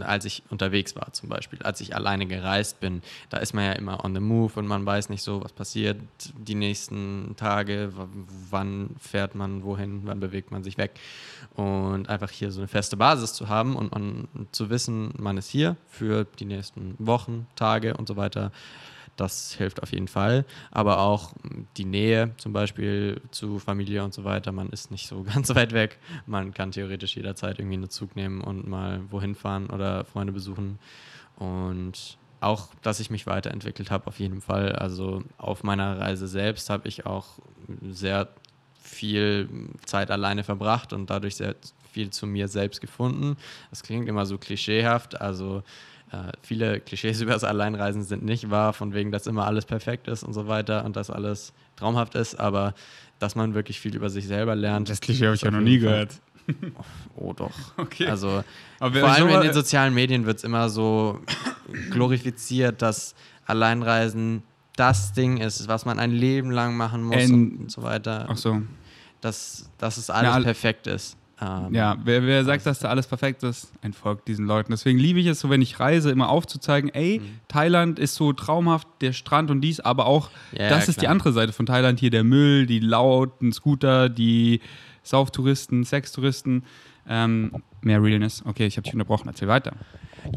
[0.00, 3.72] als ich unterwegs war zum Beispiel, als ich alleine gereist bin, da ist man ja
[3.72, 6.00] immer on the move und man weiß nicht so, was passiert
[6.38, 7.92] die nächsten Tage,
[8.50, 10.92] wann fährt man wohin, wann bewegt man sich weg.
[11.54, 15.48] Und einfach hier so eine feste Basis zu haben und man zu wissen, man ist
[15.48, 18.52] hier für die nächsten Wochen, Tage und so weiter,
[19.16, 20.44] das hilft auf jeden Fall.
[20.70, 21.32] Aber auch
[21.76, 24.52] die Nähe zum Beispiel zu Familie und so weiter.
[24.52, 25.98] Man ist nicht so ganz weit weg.
[26.26, 30.78] Man kann theoretisch jederzeit irgendwie einen Zug nehmen und mal wohin fahren oder Freunde besuchen.
[31.36, 34.72] Und auch, dass ich mich weiterentwickelt habe, auf jeden Fall.
[34.72, 37.38] Also auf meiner Reise selbst habe ich auch
[37.82, 38.28] sehr
[38.80, 39.48] viel
[39.86, 41.56] Zeit alleine verbracht und dadurch sehr
[41.90, 43.36] viel zu mir selbst gefunden.
[43.70, 45.20] Das klingt immer so klischeehaft.
[45.20, 45.62] Also
[46.14, 50.08] äh, viele Klischees über das Alleinreisen sind nicht wahr, von wegen, dass immer alles perfekt
[50.08, 52.74] ist und so weiter und dass alles traumhaft ist, aber
[53.18, 54.88] dass man wirklich viel über sich selber lernt.
[54.88, 55.90] Das Klischee habe ich ja noch nie Fall.
[55.90, 56.20] gehört.
[57.16, 57.54] Oh, doch.
[57.78, 58.06] Okay.
[58.06, 58.44] Also
[58.78, 61.20] aber vor allem in den sozialen Medien wird es immer so
[61.90, 63.14] glorifiziert, dass
[63.46, 64.42] Alleinreisen
[64.76, 68.26] das Ding ist, was man ein Leben lang machen muss und, und, so weiter.
[68.28, 68.60] Ach so.
[69.22, 71.16] Dass, dass es alles ja, perfekt ist.
[71.40, 74.70] Ähm, ja, wer, wer sagt, dass da alles perfekt ist, entfolgt diesen Leuten.
[74.72, 77.40] Deswegen liebe ich es so, wenn ich reise, immer aufzuzeigen, ey, mhm.
[77.48, 81.08] Thailand ist so traumhaft, der Strand und dies, aber auch, ja, das ja, ist die
[81.08, 84.60] andere Seite von Thailand, hier der Müll, die lauten Scooter, die
[85.02, 86.64] Sauftouristen, Sextouristen.
[87.06, 88.42] Ähm, mehr Realness.
[88.46, 89.72] Okay, ich habe dich unterbrochen, erzähl weiter.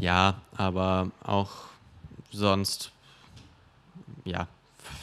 [0.00, 1.50] Ja, aber auch
[2.30, 2.92] sonst,
[4.24, 4.48] ja,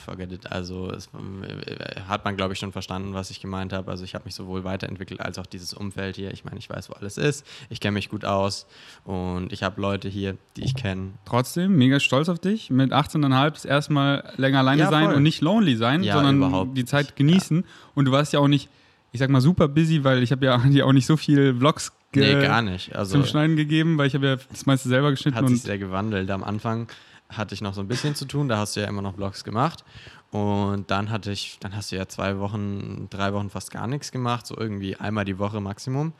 [0.05, 0.51] forget it.
[0.51, 3.91] Also es, äh, hat man, glaube ich, schon verstanden, was ich gemeint habe.
[3.91, 6.31] Also ich habe mich sowohl weiterentwickelt als auch dieses Umfeld hier.
[6.31, 7.45] Ich meine, ich weiß, wo alles ist.
[7.69, 8.67] Ich kenne mich gut aus
[9.03, 11.11] und ich habe Leute hier, die ich kenne.
[11.25, 12.69] Trotzdem, mega stolz auf dich.
[12.69, 16.37] Mit 18,5 das erste Mal länger alleine ja, sein und nicht lonely sein, ja, sondern
[16.37, 16.77] überhaupt.
[16.77, 17.57] die Zeit genießen.
[17.57, 17.63] Ja.
[17.95, 18.69] Und du warst ja auch nicht,
[19.11, 22.41] ich sag mal, super busy, weil ich habe ja auch nicht so viele Vlogs nee,
[22.41, 22.95] gar nicht.
[22.95, 25.37] Also zum Schneiden gegeben, weil ich habe ja das meiste selber geschnitten.
[25.37, 26.29] Hat sich sehr gewandelt.
[26.31, 26.87] Am Anfang
[27.29, 29.43] hatte ich noch so ein bisschen zu tun, da hast du ja immer noch Vlogs
[29.43, 29.83] gemacht.
[30.31, 34.11] Und dann hatte ich, dann hast du ja zwei Wochen, drei Wochen fast gar nichts
[34.11, 36.13] gemacht, so irgendwie einmal die Woche Maximum.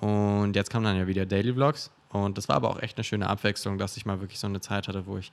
[0.00, 1.90] Und jetzt kamen dann ja wieder Daily Vlogs.
[2.08, 4.60] Und das war aber auch echt eine schöne Abwechslung, dass ich mal wirklich so eine
[4.60, 5.32] Zeit hatte, wo ich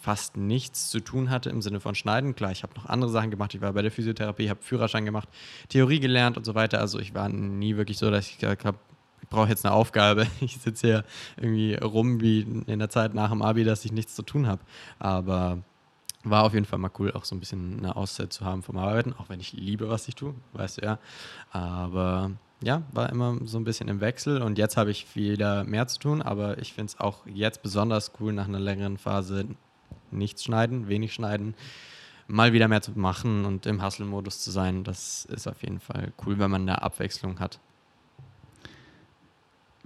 [0.00, 2.34] fast nichts zu tun hatte im Sinne von Schneiden.
[2.34, 3.54] Klar, ich habe noch andere Sachen gemacht.
[3.54, 5.28] Ich war bei der Physiotherapie, habe Führerschein gemacht,
[5.68, 6.80] Theorie gelernt und so weiter.
[6.80, 8.78] Also ich war nie wirklich so, dass ich gesagt habe,
[9.22, 10.26] ich brauche jetzt eine Aufgabe.
[10.40, 11.04] Ich sitze hier
[11.36, 14.62] irgendwie rum wie in der Zeit nach dem Abi, dass ich nichts zu tun habe.
[14.98, 15.58] Aber
[16.24, 18.76] war auf jeden Fall mal cool, auch so ein bisschen eine Auszeit zu haben vom
[18.76, 20.98] Arbeiten, auch wenn ich liebe, was ich tue, weißt du ja.
[21.50, 25.86] Aber ja, war immer so ein bisschen im Wechsel und jetzt habe ich wieder mehr
[25.86, 29.46] zu tun, aber ich finde es auch jetzt besonders cool, nach einer längeren Phase
[30.10, 31.54] nichts schneiden, wenig schneiden,
[32.26, 34.84] mal wieder mehr zu machen und im Hustle-Modus zu sein.
[34.84, 37.60] Das ist auf jeden Fall cool, wenn man eine Abwechslung hat.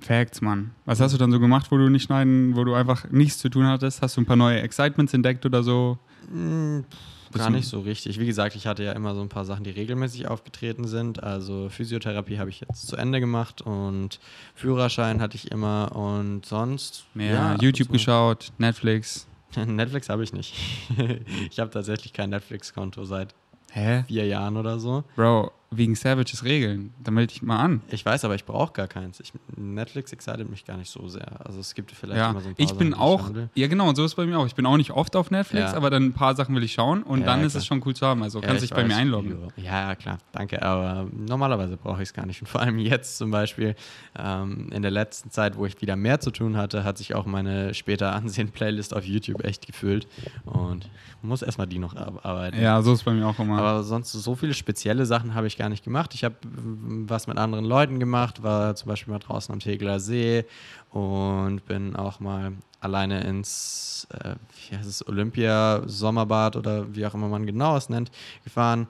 [0.04, 0.72] Facts, Mann.
[0.84, 3.48] Was hast du dann so gemacht, wo du nicht schneiden, wo du einfach nichts zu
[3.48, 4.02] tun hattest?
[4.02, 5.98] Hast du ein paar neue Excitements entdeckt oder so?
[6.30, 6.84] Mhm,
[7.32, 8.20] gar nicht so richtig.
[8.20, 11.22] Wie gesagt, ich hatte ja immer so ein paar Sachen, die regelmäßig aufgetreten sind.
[11.22, 14.20] Also Physiotherapie habe ich jetzt zu Ende gemacht und
[14.54, 17.06] Führerschein hatte ich immer und sonst.
[17.14, 17.92] Mehr ja, YouTube so.
[17.92, 19.26] geschaut, Netflix.
[19.66, 20.54] Netflix habe ich nicht.
[21.50, 23.34] ich habe tatsächlich kein Netflix-Konto seit
[23.72, 24.04] Hä?
[24.06, 25.04] vier Jahren oder so.
[25.16, 26.92] Bro, wegen Savages Regeln.
[27.02, 27.82] Da melde ich mal an.
[27.88, 29.20] Ich weiß, aber ich brauche gar keins.
[29.20, 31.44] Ich, Netflix excited mich gar nicht so sehr.
[31.44, 33.88] Also es gibt vielleicht ja, immer so ein paar Ich bin Sachen, auch, ja genau,
[33.88, 34.46] und so ist es bei mir auch.
[34.46, 35.76] Ich bin auch nicht oft auf Netflix, ja.
[35.76, 37.94] aber dann ein paar Sachen will ich schauen und ja, dann ist es schon cool
[37.94, 38.22] zu haben.
[38.22, 39.38] Also kannst dich bei mir einloggen.
[39.56, 40.62] Ja, klar, danke.
[40.62, 42.40] Aber normalerweise brauche ich es gar nicht.
[42.40, 43.74] Und vor allem jetzt zum Beispiel
[44.18, 47.26] ähm, in der letzten Zeit, wo ich wieder mehr zu tun hatte, hat sich auch
[47.26, 50.06] meine später Ansehen-Playlist auf YouTube echt gefüllt.
[50.44, 50.88] Und
[51.24, 52.60] muss erstmal die noch arbeiten.
[52.60, 53.58] Ja, so ist bei mir auch immer.
[53.58, 56.14] Aber sonst so viele spezielle Sachen habe ich gar nicht gemacht.
[56.14, 60.44] Ich habe was mit anderen Leuten gemacht, war zum Beispiel mal draußen am Tegeler See
[60.90, 64.34] und bin auch mal alleine ins, äh,
[64.68, 68.10] wie heißt es, Olympia-Sommerbad oder wie auch immer man genau es nennt,
[68.44, 68.86] gefahren.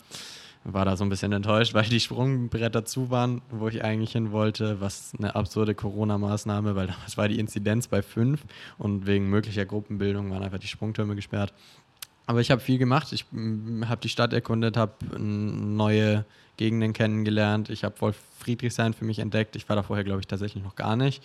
[0.67, 4.33] War da so ein bisschen enttäuscht, weil die Sprungbretter zu waren, wo ich eigentlich hin
[4.33, 8.45] wollte, was eine absurde Corona-Maßnahme, weil damals war die Inzidenz bei fünf
[8.79, 11.53] und wegen möglicher Gruppenbildung waren einfach die Sprungtürme gesperrt.
[12.27, 13.13] Aber ich habe viel gemacht.
[13.13, 16.25] Ich habe die Stadt erkundet, habe neue
[16.57, 17.69] Gegenden kennengelernt.
[17.71, 19.57] Ich habe Wolf Friedrichshain für mich entdeckt.
[19.57, 21.23] Ich war da vorher, glaube ich, tatsächlich noch gar nicht.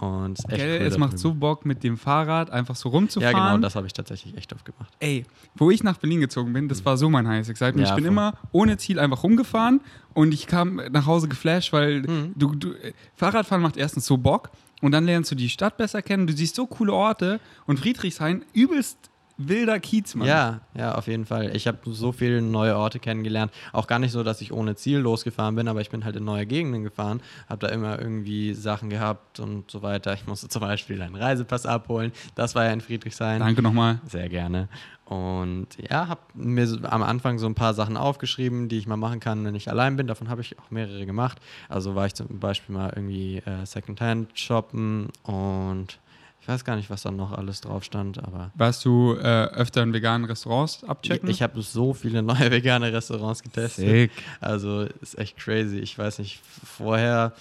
[0.00, 1.18] Und es Gell, cool es macht drüben.
[1.18, 3.34] so Bock, mit dem Fahrrad einfach so Ja, rumzufahren.
[3.36, 4.92] genau, das habe ich tatsächlich echt oft gemacht.
[4.98, 7.86] Ey, wo ich nach Berlin gezogen bin, das war so mein heißes Excitement.
[7.86, 8.12] Ja, ich bin voll.
[8.12, 9.80] immer ohne Ziel einfach rumgefahren
[10.12, 12.32] und ich kam nach Hause geflasht, weil Mhm.
[12.36, 14.50] du, du äh, Fahrradfahren macht erstens so Bock
[14.82, 16.26] und dann lernst du die Stadt besser kennen.
[16.26, 18.98] Du siehst so coole Orte und Friedrichshain übelst
[19.38, 20.28] wilder Kiez, Mann.
[20.28, 21.54] Ja, ja, auf jeden Fall.
[21.54, 23.52] Ich habe so viele neue Orte kennengelernt.
[23.72, 26.24] Auch gar nicht so, dass ich ohne Ziel losgefahren bin, aber ich bin halt in
[26.24, 30.14] neue Gegenden gefahren, habe da immer irgendwie Sachen gehabt und so weiter.
[30.14, 32.12] Ich musste zum Beispiel einen Reisepass abholen.
[32.34, 33.40] Das war ja in Friedrichshain.
[33.40, 34.00] Danke nochmal.
[34.06, 34.68] Sehr gerne.
[35.06, 39.20] Und ja, habe mir am Anfang so ein paar Sachen aufgeschrieben, die ich mal machen
[39.20, 40.08] kann, wenn ich allein bin.
[40.08, 41.38] Davon habe ich auch mehrere gemacht.
[41.68, 46.00] Also war ich zum Beispiel mal irgendwie äh, Secondhand shoppen und
[46.46, 49.82] ich weiß gar nicht, was dann noch alles drauf stand, aber Warst du äh, öfter
[49.82, 51.28] in veganen Restaurants abchecken?
[51.28, 53.84] ich, ich habe so viele neue vegane Restaurants getestet.
[53.84, 54.12] Sick.
[54.40, 55.78] Also ist echt crazy.
[55.78, 57.32] Ich weiß nicht, vorher,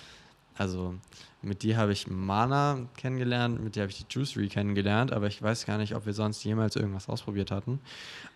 [0.58, 0.96] also
[1.42, 5.42] mit dir habe ich Mana kennengelernt, mit dir habe ich die Juicery kennengelernt, aber ich
[5.42, 7.80] weiß gar nicht, ob wir sonst jemals irgendwas ausprobiert hatten.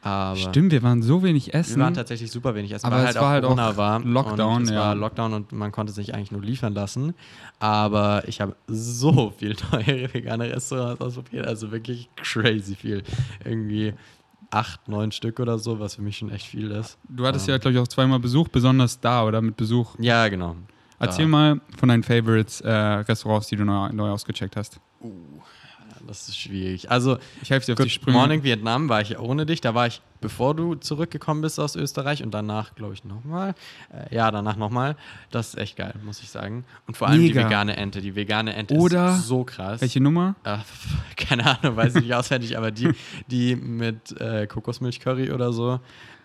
[0.02, 1.82] Aber Stimmt, wir waren so wenig wir essen.
[1.82, 4.00] waren tatsächlich super wenig essen, Aber weil es halt war auch halt Corona auch war.
[4.02, 4.80] Lockdown, es ja.
[4.80, 7.16] war Lockdown und man konnte sich eigentlich nur liefern lassen.
[7.60, 13.04] Aber ich habe so viel teure vegane Restaurants ausprobiert, also wirklich crazy viel.
[13.44, 13.94] Irgendwie
[14.52, 16.98] acht, neun Stück oder so, was für mich schon echt viel ist.
[17.08, 17.54] du hattest Ähm.
[17.54, 19.96] ja, glaube ich, auch zweimal Besuch, besonders da oder mit Besuch.
[20.00, 20.56] Ja, genau.
[21.00, 24.80] Erzähl mal von deinen Favorites äh, Restaurants, die du neu, neu ausgecheckt hast.
[26.08, 26.90] Das ist schwierig.
[26.90, 28.18] Also, Ich helfe dir auf die Good Sprünge.
[28.18, 29.62] Morning Vietnam war ich ohne dich.
[29.62, 33.54] Da war ich, bevor du zurückgekommen bist aus Österreich und danach, glaube ich, nochmal.
[33.94, 34.96] Äh, ja, danach nochmal.
[35.30, 36.66] Das ist echt geil, muss ich sagen.
[36.88, 37.42] Und vor allem Mega.
[37.42, 38.02] die vegane Ente.
[38.02, 39.82] Die vegane Ente Oder ist so krass.
[39.82, 40.36] Welche Nummer?
[40.44, 40.58] Äh,
[41.16, 42.92] keine Ahnung, weiß ich nicht auswendig, aber die,
[43.28, 45.80] die mit äh, Kokosmilch-Curry oder so.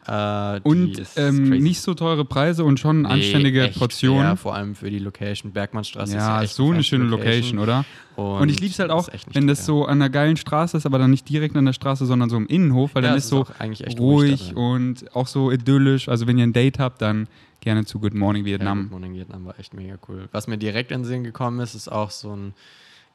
[0.07, 4.23] Äh, Und ist ähm, nicht so teure Preise und schon Nee, anständige Portionen.
[4.23, 5.53] fair, vor allem für die Location.
[5.53, 7.85] Bergmannstraße ist ja, ja echt so eine schöne Location, oder?
[8.17, 10.85] Und, ich liebe es halt auch, ist wenn das so an einer geilen Straße ist,
[10.87, 13.29] aber dann nicht direkt an der Straße, sondern so im Innenhof, weil Ja, dann ist
[13.29, 14.57] so auch eigentlich echt ruhig drin.
[14.57, 16.09] und auch so idyllisch.
[16.09, 17.27] Also wenn ihr ein Date habt, dann
[17.61, 18.83] gerne zu Good Morning Ja, Vietnam.
[18.83, 20.29] Good Morning Vietnam war echt mega cool.
[20.33, 22.53] Was mir direkt in den Sinn gekommen ist, ist auch so ein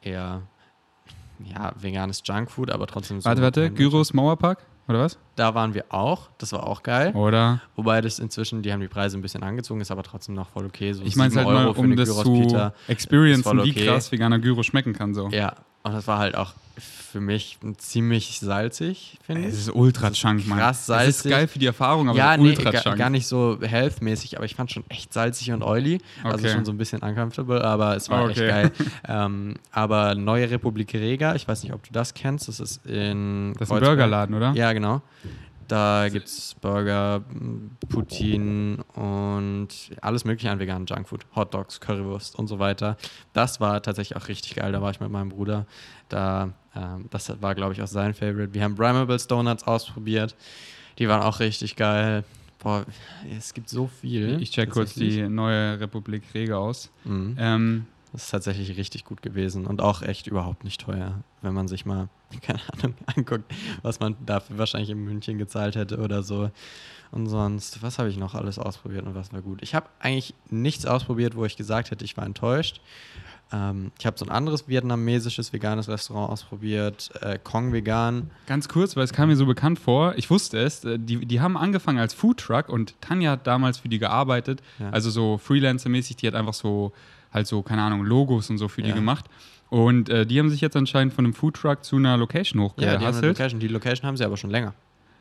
[0.02, 0.42] eher
[1.46, 3.26] ja, veganes Junkfood, aber trotzdem so.
[3.30, 5.18] warte, warte, Gyros Mauerpark, oder was?
[5.36, 7.14] Da waren wir auch, das war auch geil.
[7.14, 7.62] Oder?
[7.76, 10.66] Wobei das inzwischen, die haben die Preise ein bisschen angezogen, ist aber trotzdem noch voll
[10.66, 10.92] okay.
[10.94, 13.72] So Ich meine es halt mal, Euro für um das Gyros zu experiencen, voll wie
[13.72, 13.86] okay.
[13.86, 15.14] krass veganer Gyro schmecken kann.
[15.14, 15.30] So.
[15.30, 16.54] Ja, und das war halt auch
[17.12, 19.60] für mich ziemlich salzig, finde Es ich.
[19.62, 20.60] ist ultra chunk, Mann.
[20.60, 21.32] krass Es ist salzig.
[21.32, 22.98] geil für die Erfahrung, aber ja, so nee, ultra gar, chunk.
[22.98, 26.00] gar nicht so health-mäßig, aber ich fand schon echt salzig und oily.
[26.24, 26.54] Also Okay.
[26.54, 28.48] schon so ein bisschen uncomfortable, aber es war echt Okay.
[28.48, 28.72] geil.
[29.08, 33.54] ähm, aber Neue Republik Rega, ich weiß nicht, ob du das kennst, das ist in
[33.58, 33.80] Das ist ein.
[33.82, 34.54] Burgerladen, oder?
[34.54, 35.02] Ja, genau.
[35.70, 37.24] Da gibt es Burger,
[37.90, 39.68] Poutine und
[40.02, 41.28] alles mögliche an veganen Junkfood.
[41.36, 42.98] Hotdogs, Currywurst und so weiter.
[43.34, 44.72] Das war tatsächlich auch richtig geil.
[44.72, 45.68] Da war ich mit meinem Bruder.
[46.10, 48.52] Da, ähm, das war, glaube ich, auch sein Favorite.
[48.56, 50.36] Wir haben Brimables Donuts ausprobiert.
[50.98, 52.24] Die waren auch richtig geil.
[52.58, 52.84] Boah,
[53.38, 54.42] es gibt so viel.
[54.42, 56.90] Ich check kurz die neue Republik Rege aus.
[57.06, 57.36] Mhm.
[57.40, 61.68] Ähm, Das ist tatsächlich richtig gut gewesen und auch echt überhaupt nicht teuer, wenn man
[61.68, 62.10] sich mal,
[62.42, 63.52] keine Ahnung, anguckt,
[63.84, 66.50] was man dafür wahrscheinlich in München gezahlt hätte oder so.
[67.12, 69.60] Und sonst, was habe ich noch alles ausprobiert und was war gut?
[69.62, 72.82] Ich habe eigentlich nichts ausprobiert, wo ich gesagt hätte, ich war enttäuscht.
[73.52, 78.30] Ähm, ich habe so ein anderes vietnamesisches veganes Restaurant ausprobiert, äh, Kong Vegan.
[78.46, 80.14] Ganz kurz, weil es kam mir so bekannt vor.
[80.18, 80.84] Ich wusste es.
[80.86, 84.62] äh, Die, die haben angefangen als Foodtruck und Tanja hat damals für die gearbeitet.
[84.78, 84.92] Ja.
[84.92, 86.16] Also so Freelancer-mäßig.
[86.18, 86.92] Die hat einfach so,
[87.34, 88.96] halt so, keine Ahnung, Logos und so für die Ja.
[88.96, 89.26] gemacht.
[89.70, 92.82] Und äh, die haben sich jetzt anscheinend von einem Foodtruck zu einer Location Ja, die
[92.86, 93.38] haben eine hochgehasselt.
[93.38, 93.60] Location.
[93.60, 94.74] Die Location haben sie aber schon länger.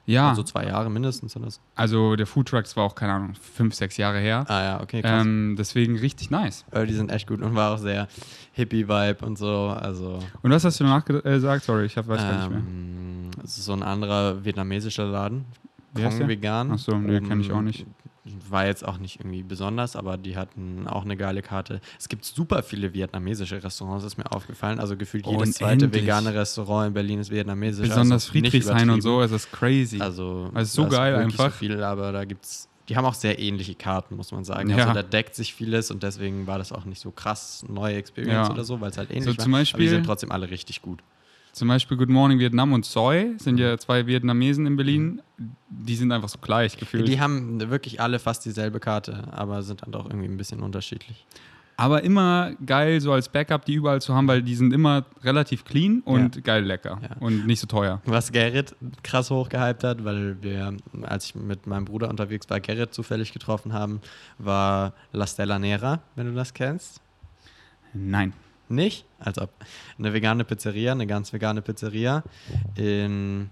[0.07, 1.61] Ja, Also zwei Jahre mindestens oder so.
[1.75, 4.43] also der Foodtruck, das war auch, keine Ahnung, fünf, sechs Jahre her.
[4.49, 5.23] Ah ja, okay, krass.
[5.27, 6.65] Ähm, deswegen richtig nice.
[6.71, 8.09] Aber die sind echt gut und war auch sehr
[8.53, 9.67] Hippie-Vibe und so.
[9.79, 11.65] Also Und was hast du danach äh, gesagt?
[11.65, 12.59] Sorry, ich hab, weiß gar nicht mehr.
[12.61, 15.45] Ähm, Es ist so ein anderer vietnamesischer Laden.
[15.95, 16.27] Kong?
[16.29, 16.71] Vegan.
[16.73, 17.85] Ach so, nee, Oben- kenn ich auch nicht.
[18.49, 21.81] War jetzt auch nicht irgendwie besonders, aber die hatten auch eine geile Karte.
[21.99, 24.79] Es gibt super viele vietnamesische Restaurants, ist mir aufgefallen.
[24.81, 27.89] Also gefühlt jedes zweite vegane Restaurant in Berlin ist vietnamesisch.
[27.89, 30.01] Besonders also Friedrichshain und so, es ist crazy.
[30.01, 31.45] Also, Also so geil einfach.
[31.53, 32.69] So viel, aber da gibt's.
[32.89, 34.71] Die haben auch sehr ähnliche Karten, muss man sagen.
[34.71, 34.79] Ja.
[34.79, 38.49] Also da deckt sich vieles und deswegen war das auch nicht so krass neue Experience
[38.49, 38.51] Ja.
[38.55, 39.45] oder so, weil es halt ähnlich So war.
[39.45, 41.03] zum aber die Beispiel- sind trotzdem alle richtig gut.
[41.53, 45.21] Zum Beispiel Good Morning Vietnam und Soy sind ja zwei Vietnamesen in Berlin.
[45.69, 47.09] Die sind einfach so gleich gefühlt.
[47.09, 51.27] Die haben wirklich alle fast dieselbe Karte, aber sind dann doch irgendwie ein bisschen unterschiedlich.
[51.81, 55.65] Aber immer geil, so als Backup, die überall zu haben, weil die sind immer relativ
[55.65, 56.43] clean und Ja.
[56.43, 57.17] geil lecker Ja.
[57.21, 58.03] und nicht so teuer.
[58.05, 62.95] Was Gerrit krass hochgehypt hat, weil wir, als ich mit meinem Bruder unterwegs war, Gerrit
[62.95, 64.01] zufällig getroffen haben,
[64.39, 67.01] war La Stella Nera, wenn du das kennst.
[67.95, 68.33] Nein.
[68.69, 69.07] Nicht?
[69.19, 69.51] Als ob.
[69.99, 72.23] Eine vegane Pizzeria, eine ganz vegane Pizzeria
[72.77, 73.51] in,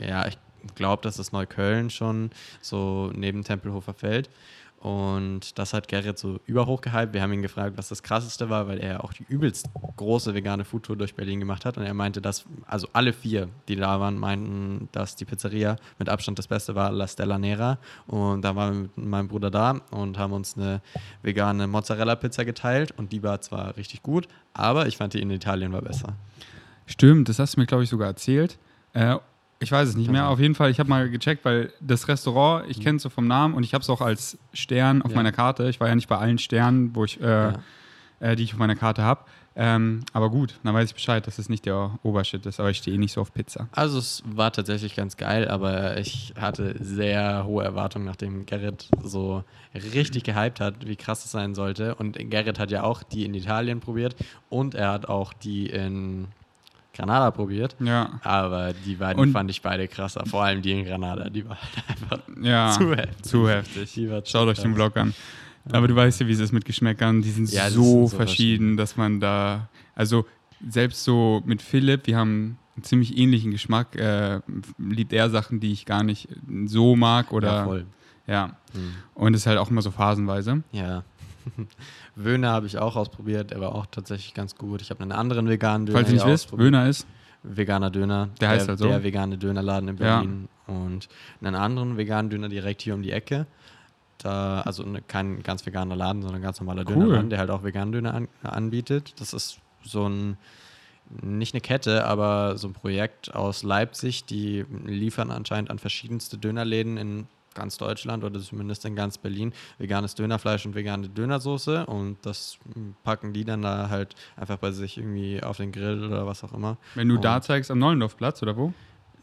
[0.00, 0.38] ja, ich
[0.74, 4.30] glaube, das ist Neukölln schon, so neben Tempelhofer Feld.
[4.80, 7.12] Und das hat Gerrit so überhoch gehypt.
[7.12, 10.64] Wir haben ihn gefragt, was das Krasseste war, weil er auch die übelst große vegane
[10.64, 11.76] Foodtour durch Berlin gemacht hat.
[11.78, 16.08] Und er meinte, dass, also alle vier, die da waren, meinten, dass die Pizzeria mit
[16.08, 17.78] Abstand das Beste war, La Stella Nera.
[18.06, 20.80] Und da waren wir mit meinem Bruder da und haben uns eine
[21.22, 22.92] vegane Mozzarella-Pizza geteilt.
[22.96, 26.14] Und die war zwar richtig gut, aber ich fand die in Italien war besser.
[26.86, 28.58] Stimmt, das hast du mir, glaube ich, sogar erzählt.
[28.92, 29.16] Äh,
[29.60, 30.28] ich weiß es nicht mehr.
[30.28, 33.26] Auf jeden Fall, ich habe mal gecheckt, weil das Restaurant, ich kenne es so vom
[33.26, 35.16] Namen und ich habe es auch als Stern auf Ja.
[35.16, 35.68] meiner Karte.
[35.68, 37.54] Ich war ja nicht bei allen Sternen, wo ich, äh, Ja.
[38.20, 39.22] äh, die ich auf meiner Karte habe.
[39.60, 42.60] Ähm, aber gut, dann weiß ich Bescheid, dass es nicht der Obershit ist.
[42.60, 43.68] Aber ich stehe eh nicht so auf Pizza.
[43.72, 49.42] Also es war tatsächlich ganz geil, aber ich hatte sehr hohe Erwartungen, nachdem Gerrit so
[49.74, 51.96] richtig gehypt hat, wie krass es sein sollte.
[51.96, 54.14] Und Gerrit hat ja auch die in Italien probiert
[54.48, 56.28] und er hat auch die in
[56.98, 57.76] Granada probiert.
[57.80, 60.24] Ja, Aber die beiden Und- fand ich beide krasser.
[60.26, 62.70] Vor allem die in Granada, die war halt einfach ja.
[62.72, 63.22] zu heftig.
[63.22, 64.08] Zu heftig.
[64.24, 64.74] Schaut euch den.
[64.74, 65.14] Blog an.
[65.70, 67.22] Aber du weißt ja, wie es ist mit Geschmäckern.
[67.22, 70.26] Die sind Ja, die so, sind so verschieden, dass man da, also
[70.68, 73.94] selbst so mit Philipp, wir haben einen ziemlich ähnlichen Geschmack.
[73.96, 74.40] Äh,
[74.78, 76.28] liebt er Sachen, die ich gar nicht
[76.66, 77.86] so mag oder Ja, voll.
[78.26, 78.56] ja.
[78.72, 78.92] Hm.
[79.14, 80.62] Und es ist halt auch immer so phasenweise.
[80.72, 81.04] Ja.
[82.24, 84.82] Wöhner habe ich auch ausprobiert, der war auch tatsächlich ganz gut.
[84.82, 86.56] Ich habe einen anderen veganen Döner Falls ihr nicht wisst.
[86.58, 87.06] Wöhner ist.
[87.44, 88.28] veganer Döner.
[88.40, 88.88] Der heißt halt so.
[88.88, 90.16] Der vegane Dönerladen in Ja.
[90.20, 90.48] Berlin.
[90.66, 91.08] Und
[91.40, 93.46] einen anderen veganen Döner direkt hier um die Ecke.
[94.18, 96.94] Da, also ne, kein ganz veganer Laden, sondern ein ganz normaler Cool.
[97.04, 99.14] Dönerladen, der halt auch veganen Döner an, anbietet.
[99.20, 100.36] Das ist so ein,
[101.22, 104.24] nicht eine Kette, aber so ein Projekt aus Leipzig.
[104.24, 110.14] Die liefern anscheinend an verschiedenste Dönerläden in ganz Deutschland oder zumindest in ganz Berlin veganes
[110.14, 112.58] Dönerfleisch und vegane Dönersoße und das
[113.04, 116.52] packen die dann da halt einfach bei sich irgendwie auf den Grill oder was auch
[116.52, 116.76] immer.
[116.94, 118.72] Wenn du Und- da zeigst, am Neulendorfplatz oder wo?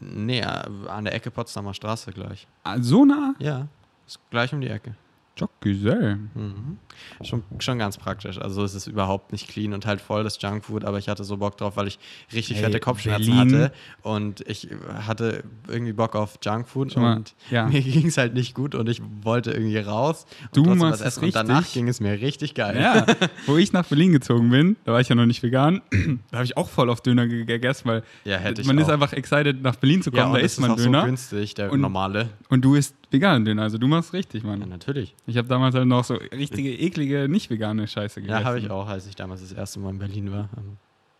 [0.00, 0.44] Nee, äh,
[0.88, 2.46] an der Ecke Potsdamer Straße gleich.
[2.64, 3.34] Ah, so nah?
[3.38, 3.68] Ja,
[4.06, 4.94] ist gleich um die Ecke.
[5.36, 6.16] Joggesell.
[6.34, 6.78] Mhm.
[7.22, 8.38] Schon, schon ganz praktisch.
[8.40, 11.36] Also es ist überhaupt nicht clean und halt voll das Junkfood, aber ich hatte so
[11.36, 11.98] Bock drauf, weil ich
[12.32, 13.54] richtig Hey, fette Kopfschmerzen Berlin.
[13.62, 13.72] hatte
[14.02, 14.68] und ich
[15.06, 17.66] hatte irgendwie Bock auf Junkfood mal, und ja.
[17.68, 20.92] mir ging es halt nicht gut und ich wollte irgendwie raus und Du trotzdem machst
[20.92, 21.74] was es essen und danach richtig.
[21.74, 22.80] ging es mir richtig geil.
[22.80, 23.04] Ja,
[23.46, 25.82] wo ich nach Berlin gezogen bin, da war ich ja noch nicht vegan,
[26.30, 28.92] da habe ich auch voll auf Döner ge- gegessen, weil Ja, man ist auch.
[28.94, 31.06] einfach excited, nach Berlin zu kommen, Ja, und da isst ist man auch Döner so
[31.06, 32.30] günstig, der Und- normale.
[32.48, 34.68] und du isst veganen Döner, also du machst richtig, Ja, Mann.
[34.68, 35.14] natürlich.
[35.26, 38.40] Ich habe damals halt noch so richtige, eklige, nicht vegane Scheiße gegessen.
[38.40, 40.48] Ja, habe ich auch, als ich damals das erste Mal in Berlin war.
[40.56, 40.76] Ähm,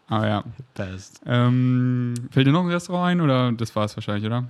[0.08, 0.44] Aber ja.
[0.74, 1.20] Best.
[1.26, 4.44] Ähm, fällt dir noch ein Restaurant ein oder das war es wahrscheinlich, oder?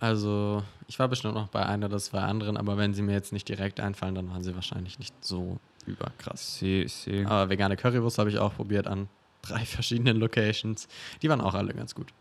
[0.00, 3.32] Also, ich war bestimmt noch bei einer oder zwei anderen, aber wenn sie mir jetzt
[3.32, 6.58] nicht direkt einfallen, dann waren sie wahrscheinlich nicht so überkrass.
[6.58, 7.24] See, see.
[7.24, 9.08] Aber vegane Currywurst habe ich auch probiert an
[9.42, 10.88] drei verschiedenen Locations.
[11.22, 12.12] Die waren auch alle ganz gut.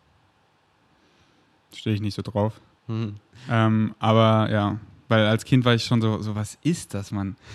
[1.73, 2.59] Stehe ich nicht so drauf.
[2.87, 3.15] Mhm.
[3.49, 7.35] Ähm, aber ja, weil als Kind war ich schon so, so was ist das, Mann?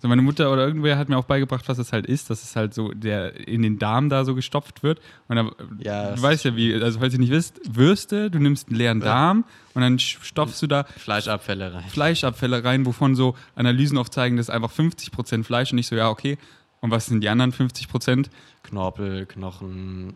[0.00, 2.56] So meine Mutter oder irgendwer hat mir auch beigebracht, was es halt ist, dass es
[2.56, 5.00] halt so der in den Darm da so gestopft wird.
[5.28, 8.40] Und dann, Ja, du das weißt ja wie, also falls ihr nicht wisst, Würste, du
[8.40, 9.04] nimmst einen leeren Ja.
[9.04, 11.84] Darm und dann stopfst du da Fleischabfälle rein.
[11.88, 16.08] Fleischabfälle rein, wovon so Analysen aufzeigen, das ist einfach 50% Fleisch und nicht so, ja,
[16.08, 16.36] okay.
[16.80, 18.26] Und was sind die anderen 50%?
[18.64, 20.14] Knorpel, Knochen,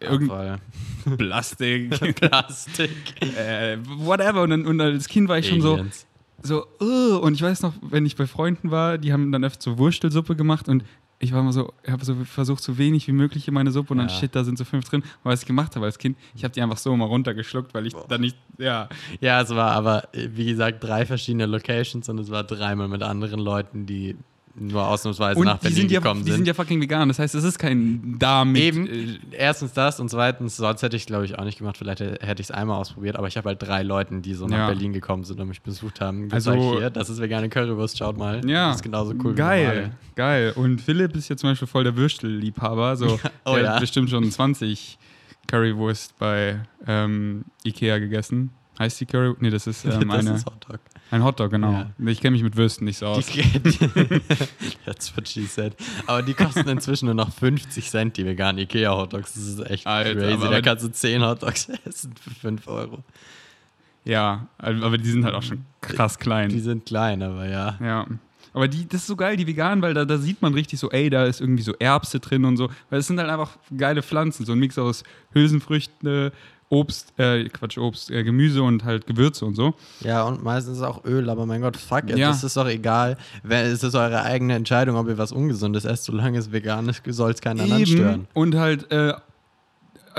[0.00, 0.30] Irgend
[1.18, 2.90] Plastik, Plastik.
[3.36, 4.42] äh, whatever.
[4.42, 6.06] Und, dann, und als Kind war ich schon so, Aliens.
[6.42, 9.70] so, uh, und ich weiß noch, wenn ich bei Freunden war, die haben dann öfter
[9.72, 10.84] so Wurstelsuppe gemacht und
[11.20, 13.92] ich war immer so, ich habe so versucht, so wenig wie möglich in meine Suppe
[13.92, 14.14] und dann Ja.
[14.14, 15.00] shit, da sind so fünf drin.
[15.02, 17.86] Und was ich gemacht habe als Kind, ich habe die einfach so mal runtergeschluckt, weil
[17.88, 18.06] ich Boah.
[18.08, 18.88] dann nicht, ja,
[19.20, 23.02] Ja, es war aber, äh, wie gesagt, drei verschiedene Locations und es war dreimal mit
[23.02, 24.16] anderen Leuten, die
[24.60, 27.34] nur ausnahmsweise und nach Berlin sind, ja, gekommen die sind ja fucking vegan, das heißt,
[27.34, 28.86] es ist kein Darm Eben.
[28.86, 31.76] äh, Erstens das und zweitens, sonst hätte ich glaube ich auch nicht gemacht.
[31.78, 34.56] Vielleicht hätte ich es einmal ausprobiert, aber ich habe halt drei Leuten, die so nach
[34.58, 34.66] Ja.
[34.66, 38.16] Berlin gekommen sind und mich besucht haben, Also- gesagt, hier, das ist vegane Currywurst, schaut
[38.18, 38.40] mal.
[38.48, 40.52] Ja, Das ist genauso cool geil, geil.
[40.56, 42.96] Und Philipp ist jetzt zum Beispiel voll der Würstelliebhaber.
[42.96, 43.72] So, Oh der ja.
[43.74, 44.98] hat bestimmt schon 20
[45.46, 48.50] Currywurst bei ähm, Ikea gegessen.
[48.78, 49.34] Heißt die Curry?
[49.40, 50.78] Nee, das ist ähm, das eine, ist Hotdog.
[51.10, 51.72] ein Hotdog, genau.
[51.72, 51.90] Ja.
[52.06, 53.26] Ich kenne mich mit Würsten nicht so aus.
[53.26, 53.42] Die,
[54.86, 55.74] That's what she said.
[56.06, 59.34] Aber die kosten inzwischen nur noch 50 Cent, die veganen Ikea-Hotdogs.
[59.34, 60.32] Das ist echt Alter, crazy.
[60.34, 63.02] aber- Da kannst du 10 Hotdogs essen für 5 Euro.
[64.04, 66.60] Ja, aber die sind halt auch schon krass Die klein.
[66.60, 67.76] sind klein, aber ja.
[67.82, 68.06] Ja.
[68.54, 70.90] Aber die, das ist so geil, die veganen, weil da, da sieht man richtig so,
[70.90, 72.70] ey, da ist irgendwie so Erbse drin und so.
[72.88, 75.04] Weil es sind halt einfach geile Pflanzen, so ein Mix aus
[75.34, 76.30] Hülsenfrüchten,
[76.70, 79.74] Obst, äh, Quatsch, Obst, äh, Gemüse und halt Gewürze und so.
[80.00, 82.28] Ja, und meistens auch Öl, aber mein Gott, fuck it, Ja.
[82.28, 83.16] das ist doch egal.
[83.48, 86.04] Es ist eure eigene Entscheidung, ob ihr was Ungesundes esst.
[86.04, 88.28] Solange es vegan ist, soll es keinen anderen stören.
[88.34, 89.14] Und halt, äh,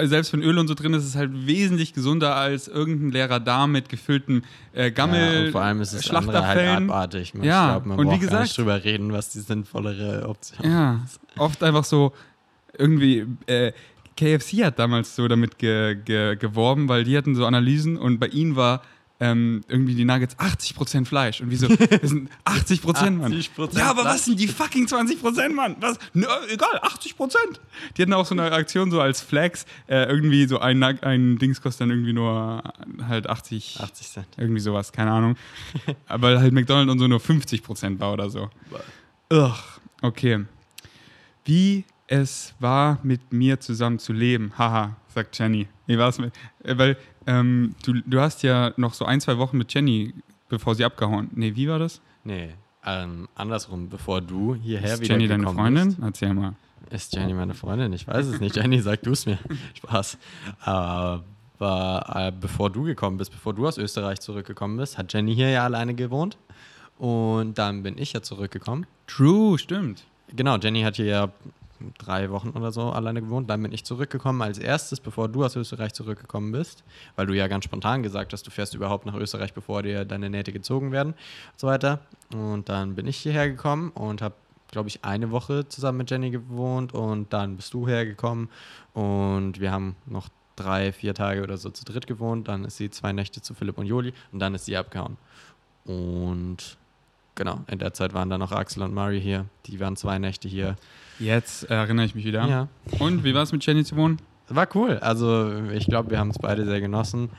[0.02, 3.40] selbst wenn Öl und so drin ist, ist es halt wesentlich gesunder als irgendein leerer
[3.40, 4.44] Darm mit gefülltem
[4.74, 5.20] äh, Gammel.
[5.34, 7.34] ja, und vor allem ist es andere halt abartig.
[7.36, 11.02] Man, Ja, glaub, man und wie gesagt- nicht drüber reden, was die sinnvollere Option Ja,
[11.38, 12.14] oft einfach so
[12.78, 13.26] irgendwie.
[13.46, 13.74] Äh,
[14.20, 18.28] KFC hat damals so damit ge, ge, geworben, weil die hatten so Analysen und bei
[18.28, 18.82] ihnen war
[19.22, 21.42] ähm, irgendwie die Nuggets 80% Fleisch.
[21.42, 23.34] Und wie so, das sind 80%, Mann.
[23.34, 25.76] 80% Ja, aber was sind die fucking 20%, Mann?
[25.80, 25.98] Was?
[26.14, 27.36] Nö, egal, 80%.
[27.98, 29.66] Die hatten auch so eine Aktion so als Flex.
[29.88, 32.64] Äh, irgendwie so ein, ein Dings kostet dann irgendwie nur
[33.08, 34.28] halt 80, 80 Cent.
[34.38, 35.36] irgendwie sowas, keine Ahnung.
[36.08, 38.50] Aber halt McDonald's und so nur 50% war oder so.
[39.32, 39.54] Ugh,
[40.02, 40.46] okay.
[41.44, 44.52] Wie es war, mit mir zusammen zu leben.
[44.58, 45.68] Haha, sagt Jenny.
[45.86, 46.34] Wie war es mit.
[46.64, 46.98] Äh, weil
[47.28, 50.14] ähm, du, du hast ja noch so ein, zwei Wochen mit Jenny,
[50.50, 51.30] bevor sie abgehauen.
[51.34, 52.02] Nee, wie war das?
[52.24, 52.50] Nee,
[52.84, 55.88] ähm, andersrum, bevor du hierher Ist wieder Jenny deine Freundin?
[55.90, 56.56] Bist, Erzähl mal.
[56.90, 57.94] ist Jenny meine Freundin?
[57.94, 58.56] Ich weiß es nicht.
[58.56, 59.38] Jenny, sag du es mir.
[59.76, 60.18] Spaß.
[60.62, 61.24] Aber
[61.60, 65.64] äh, bevor du gekommen bist, bevor du aus Österreich zurückgekommen bist, hat Jenny hier ja
[65.64, 66.38] alleine gewohnt.
[66.98, 68.88] Und dann bin ich ja zurückgekommen.
[69.06, 70.06] True, stimmt.
[70.36, 71.32] Genau, Jenny hat hier ja
[71.98, 73.50] drei Wochen oder so alleine gewohnt.
[73.50, 76.84] Dann bin ich zurückgekommen als erstes, bevor du aus Österreich zurückgekommen bist,
[77.16, 80.30] weil du ja ganz spontan gesagt hast, du fährst überhaupt nach Österreich, bevor dir deine
[80.30, 82.00] Nähte gezogen werden und so weiter.
[82.34, 84.36] Und dann bin ich hierher gekommen und habe,
[84.72, 88.50] glaube ich, eine Woche zusammen mit Jenny gewohnt und dann bist du hergekommen
[88.94, 92.48] und wir haben noch drei, vier Tage oder so zu dritt gewohnt.
[92.48, 95.18] Dann ist sie zwei Nächte zu Philipp und Joli und dann ist sie abgehauen.
[95.86, 96.78] Und
[97.36, 99.46] genau, in der Zeit waren dann noch Axel und Mari hier.
[99.66, 100.76] Die waren zwei Nächte hier.
[101.20, 102.48] Jetzt erinnere ich mich wieder.
[102.48, 102.68] Ja.
[103.00, 104.18] Und wie war es mit Jenny zu wohnen?
[104.52, 104.98] War cool.
[104.98, 107.30] Also ich glaube, wir haben es beide sehr genossen.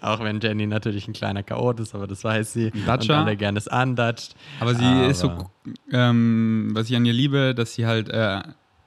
[0.00, 2.70] Auch wenn Jenny natürlich ein kleiner Chaot ist, aber das weiß sie.
[2.86, 3.14] Datscher.
[3.18, 4.34] Und alle gerne es andatscht.
[4.60, 5.50] Aber sie Aber- ist so,
[5.90, 8.40] ähm, was ich an ihr liebe, dass sie halt äh,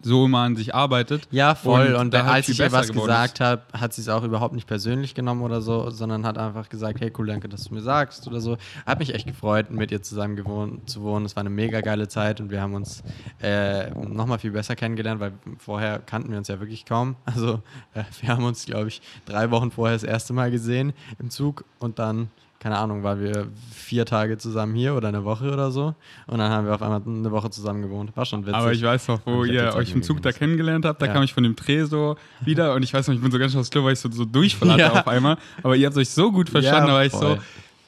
[0.04, 1.28] so immer an sich arbeitet.
[1.32, 1.94] Ja, voll.
[1.96, 4.68] Und Und, da als ich ihr was gesagt habe, hat sie es auch überhaupt nicht
[4.68, 8.28] persönlich genommen oder so, sondern hat einfach gesagt, hey cool, danke, dass du mir sagst
[8.28, 8.58] oder so.
[8.86, 11.26] Hat mich echt gefreut, mit ihr zusammen gewohnt, zu wohnen.
[11.26, 13.04] Es war eine mega geile Zeit und wir haben uns
[13.42, 17.16] äh, nochmal viel besser kennengelernt, weil vorher kannten wir uns ja wirklich kaum.
[17.34, 17.64] Also
[17.96, 21.66] äh, wir haben uns, glaube ich, drei Wochen vorher das erste Mal gesehen im Zug
[21.80, 22.30] und dann
[22.64, 25.94] keine Ahnung, waren wir vier Tage zusammen hier oder eine Woche oder so.
[26.28, 28.16] Und dann haben wir auf einmal eine Woche zusammen gewohnt.
[28.16, 28.56] War schon witzig.
[28.56, 31.14] Aber ich weiß noch, wo ihr euch im Zug da kennengelernt habt, da Ja.
[31.14, 33.52] kam ich von dem Dreh so wieder und ich weiß noch, ich bin so ganz
[33.52, 34.94] schön aufs Klo, weil ich so, so Durchfall Ja.
[34.94, 35.38] auf einmal.
[35.62, 37.38] Aber ihr habt euch so gut verstanden, da war ich so.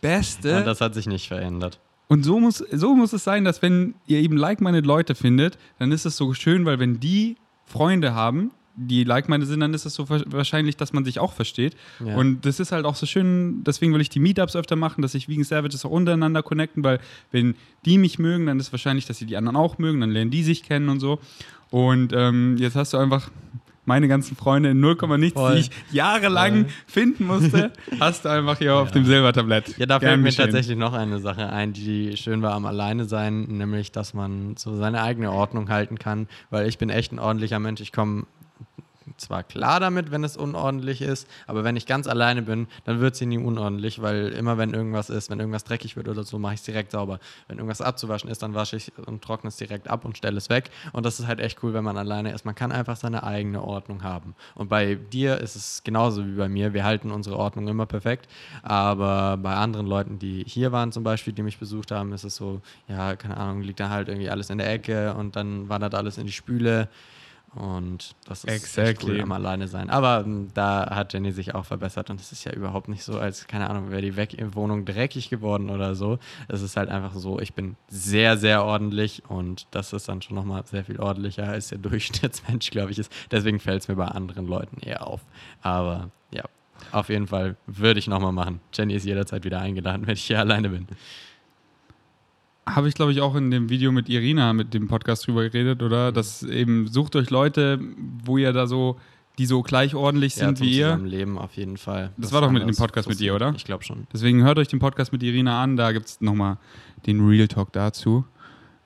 [0.02, 0.58] Beste.
[0.58, 1.80] Und das hat sich nicht verändert.
[2.08, 5.92] Und so muss, so muss es sein, dass wenn ihr eben like-minded Leute findet, dann
[5.92, 9.94] ist es so schön, weil wenn die Freunde haben, die like-minded sind, dann ist es
[9.96, 11.76] so wa- wahrscheinlich, dass man sich auch versteht.
[12.06, 12.16] Ja.
[12.16, 15.14] Und das ist halt auch so schön, deswegen will ich die Meetups öfter machen, dass
[15.14, 17.00] sich Vegan Savages auch untereinander connecten, weil
[17.32, 17.56] wenn
[17.86, 20.44] die mich mögen, dann ist wahrscheinlich, dass sie die anderen auch mögen, dann lernen die
[20.44, 21.20] sich kennen und so.
[21.72, 23.30] Und ähm, jetzt hast du einfach
[23.88, 25.54] meine ganzen Freunde in 0, nichts, Voll.
[25.54, 26.74] die ich jahrelang Voll.
[26.88, 29.78] finden musste, hast du einfach hier auf dem Silbertablett.
[29.78, 30.46] Ja, da fällt mir geschehen.
[30.46, 34.76] tatsächlich noch eine Sache ein, die schön war am Alleine sein, nämlich, dass man so
[34.76, 37.80] seine eigene Ordnung halten kann, weil ich bin echt ein ordentlicher Mensch.
[37.80, 38.26] Ich komme
[39.18, 43.16] zwar klar damit, wenn es unordentlich ist, aber wenn ich ganz alleine bin, dann wird
[43.16, 46.56] sie nie unordentlich, weil immer wenn irgendwas ist, wenn irgendwas dreckig wird oder so, mache
[46.56, 47.20] ich es direkt sauber.
[47.48, 50.50] Wenn irgendwas abzuwaschen ist, dann wasche ich und trockne es direkt ab und stelle es
[50.50, 50.70] weg.
[50.94, 52.46] Und das ist halt echt cool, wenn man alleine ist.
[52.46, 54.36] Man kann einfach seine eigene Ordnung haben.
[54.56, 56.74] Und bei dir ist es genauso wie bei mir.
[56.74, 58.28] Wir halten unsere Ordnung immer perfekt.
[58.64, 62.36] Aber bei anderen Leuten, die hier waren zum Beispiel, die mich besucht haben, ist es
[62.36, 65.96] so, ja, keine Ahnung, liegt da halt irgendwie alles in der Ecke und dann wandert
[65.96, 66.90] alles in die Spüle.
[67.56, 69.14] Und das ist Exactly.
[69.16, 69.90] cool am Alleine sein.
[69.90, 73.18] Aber ähm, da hat Jenny sich auch verbessert und es ist ja überhaupt nicht so,
[73.18, 76.20] als, keine Ahnung, wäre die Weg Wohnung dreckig geworden oder so.
[76.50, 80.36] Es ist halt einfach so, ich bin sehr, sehr ordentlich und das ist dann schon
[80.36, 83.12] nochmal sehr viel ordentlicher als der Durchschnittsmensch, glaube ich, ist.
[83.32, 85.22] Deswegen fällt es mir bei anderen Leuten eher auf.
[85.62, 86.44] Aber ja,
[86.92, 88.60] auf jeden Fall würde ich nochmal machen.
[88.74, 90.88] Jenny ist jederzeit wieder eingeladen, wenn ich hier alleine bin.
[92.68, 95.84] Habe ich, glaube ich, auch in dem Video mit Irina, mit dem Podcast drüber geredet,
[95.84, 96.12] oder?
[96.12, 97.80] Das eben, sucht euch Leute,
[98.24, 98.98] wo ihr da so,
[99.38, 100.86] die so gleich ordentlich sind zum wie ihr.
[100.88, 102.12] Zusammenleben auf jeden Fall.
[102.18, 103.54] Das war doch mit dem Podcast mit dir, oder?
[103.56, 104.08] Ich glaube schon.
[104.12, 106.58] Deswegen hört euch den Podcast mit Irina an, da gibt es nochmal
[107.06, 108.26] den Real Talk dazu.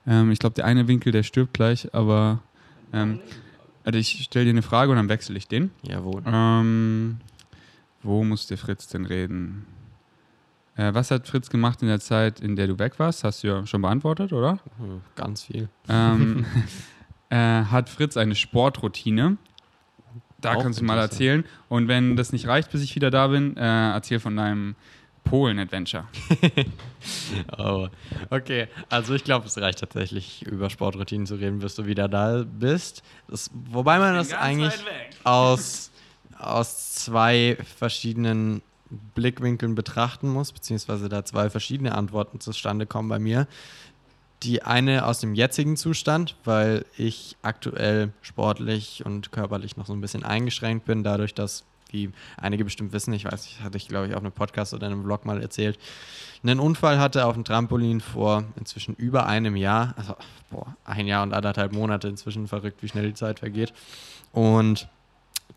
[0.06, 2.40] Ähm, ich glaube, der eine Winkel, der stirbt gleich, aber
[2.92, 3.20] ähm,
[3.84, 5.70] also ich stelle dir eine Frage und dann wechsle ich den.
[5.82, 6.22] Jawohl.
[6.26, 7.18] Ähm,
[8.02, 9.66] wo muss der Fritz denn reden?
[10.80, 13.22] Äh, was hat Fritz gemacht in der Zeit, in der du weg warst?
[13.22, 14.58] Hast du ja schon beantwortet, oder?
[14.78, 15.68] Hm, Ganz viel.
[15.90, 16.46] ähm,
[17.28, 19.36] äh, hat Fritz eine Sportroutine?
[20.40, 21.44] Da Auch kannst du mal erzählen.
[21.68, 24.74] Und wenn das nicht reicht, bis ich wieder da bin, äh, erzähl von deinem
[25.24, 26.04] Polen-Adventure.
[27.56, 27.88] Oh,
[28.28, 28.68] okay.
[28.90, 33.02] Also ich glaube, es reicht tatsächlich, über Sportroutinen zu reden, bis du wieder da bist.
[33.26, 34.74] Das, wobei man das eigentlich
[35.24, 35.90] aus,
[36.38, 38.60] aus zwei verschiedenen
[39.14, 43.46] Blickwinkeln betrachten muss, beziehungsweise da zwei verschiedene Antworten zustande kommen bei mir.
[44.42, 50.00] Die eine aus dem jetzigen Zustand, weil ich aktuell sportlich und körperlich noch so ein
[50.00, 54.08] bisschen eingeschränkt bin, dadurch, dass, wie einige bestimmt wissen, ich weiß nicht, hatte ich glaube
[54.08, 55.78] ich auf einem Podcast oder einem Vlog mal erzählt,
[56.42, 60.16] einen Unfall hatte auf dem Trampolin vor inzwischen über einem Jahr, also
[60.50, 63.74] boah, ein Jahr und anderthalb Monate inzwischen, verrückt, wie schnell die Zeit vergeht.
[64.32, 64.88] Und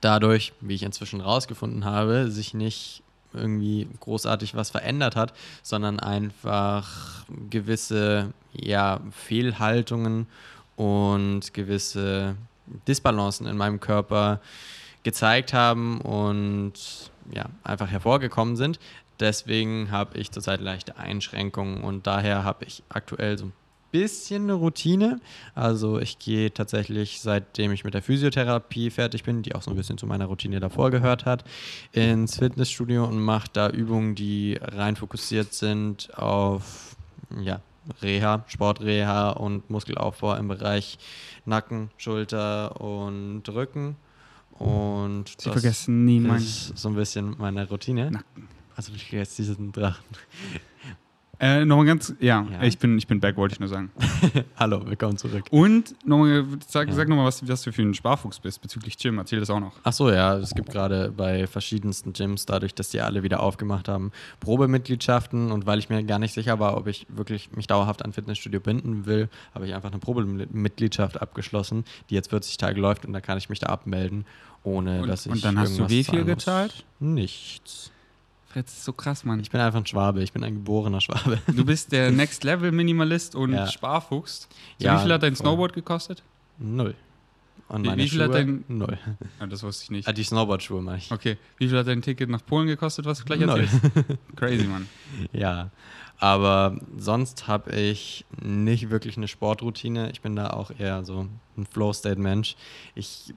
[0.01, 3.02] dadurch, wie ich inzwischen rausgefunden habe, sich nicht
[3.33, 10.27] irgendwie großartig was verändert hat, sondern einfach gewisse ja, Fehlhaltungen
[10.75, 12.35] und gewisse
[12.87, 14.39] Disbalancen in meinem Körper
[15.03, 16.73] gezeigt haben und
[17.31, 18.79] ja, einfach hervorgekommen sind.
[19.19, 23.53] Deswegen habe ich zurzeit leichte Einschränkungen und daher habe ich aktuell so ein
[23.93, 25.21] bisschen eine Routine.
[25.53, 29.77] Also ich gehe tatsächlich, seitdem ich mit der Physiotherapie fertig bin, die auch so ein
[29.77, 31.45] bisschen zu meiner Routine davor gehört hat,
[31.91, 36.97] ins Fitnessstudio und mache da Übungen, die rein fokussiert sind auf
[37.39, 37.61] ja,
[38.01, 40.97] Reha, Sportreha und Muskelaufbau im Bereich
[41.45, 43.95] Nacken, Schulter und Rücken.
[44.57, 46.43] Und Sie vergessen niemals.
[46.43, 48.09] ist so ein bisschen meine Routine.
[48.09, 48.47] Nacken.
[48.75, 50.03] Also ich jetzt diesen Drachen.
[51.43, 52.63] Äh, nochmal ganz, ja, Ja.
[52.63, 53.91] Ich, bin, ich bin back, wollte ich nur sagen.
[54.55, 55.43] Hallo, willkommen zurück.
[55.51, 56.93] Und nochmal, sag, Ja.
[56.93, 59.17] sag nochmal, was, was du für ein Sparfuchs bist bezüglich Gym.
[59.17, 59.73] Erzähl das auch noch.
[59.83, 63.89] Ach so, ja, es gibt gerade bei verschiedensten Gyms, dadurch, dass die alle wieder aufgemacht
[63.89, 68.05] haben, Probemitgliedschaften und weil ich mir gar nicht sicher war, ob ich wirklich mich dauerhaft
[68.05, 73.05] an Fitnessstudio binden will, habe ich einfach eine Probemitgliedschaft abgeschlossen, die jetzt 40 Tage läuft
[73.05, 74.23] und da kann ich mich da abmelden,
[74.63, 76.85] ohne Und, dass ich und dann hast du wie viel gezahlt?
[77.01, 77.91] Nichts.
[78.53, 79.39] Fritz ist so krass, Mann.
[79.39, 81.39] Ich bin einfach ein Schwabe, ich bin ein geborener Schwabe.
[81.47, 83.65] Du bist der Next Level Minimalist und Ja.
[83.67, 84.47] Sparfuchs.
[84.79, 85.45] So, Ja, wie viel hat dein voll.
[85.47, 86.21] Snowboard gekostet?
[86.59, 86.93] Null.
[87.69, 88.27] Und Wie- meine wie viel Schuhe?
[88.27, 88.97] hat dein- Null.
[89.39, 90.07] Ja, das wusste ich nicht.
[90.07, 91.11] Ah, die Snowboard-Schuhe meine ich.
[91.11, 93.61] Okay, wie viel hat dein Ticket nach Polen gekostet, was du gleich Null.
[93.61, 93.81] erzählst?
[94.35, 94.87] Crazy, Mann.
[95.31, 95.71] Ja,
[96.19, 100.11] aber sonst habe ich nicht wirklich eine Sportroutine.
[100.11, 101.27] Ich bin da auch eher so
[101.57, 102.55] ein Flow-State-Mensch.
[102.95, 103.33] Ich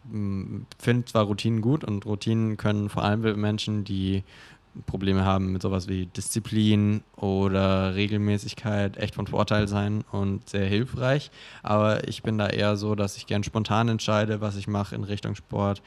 [0.79, 4.23] finde zwar Routinen gut und Routinen können vor allem Menschen, die
[4.85, 11.31] Probleme haben mit sowas wie Disziplin oder Regelmäßigkeit echt von Vorteil sein und sehr hilfreich.
[11.63, 15.05] Aber ich bin da eher so, dass ich gern spontan entscheide, was ich mache in
[15.05, 15.83] Richtung Sport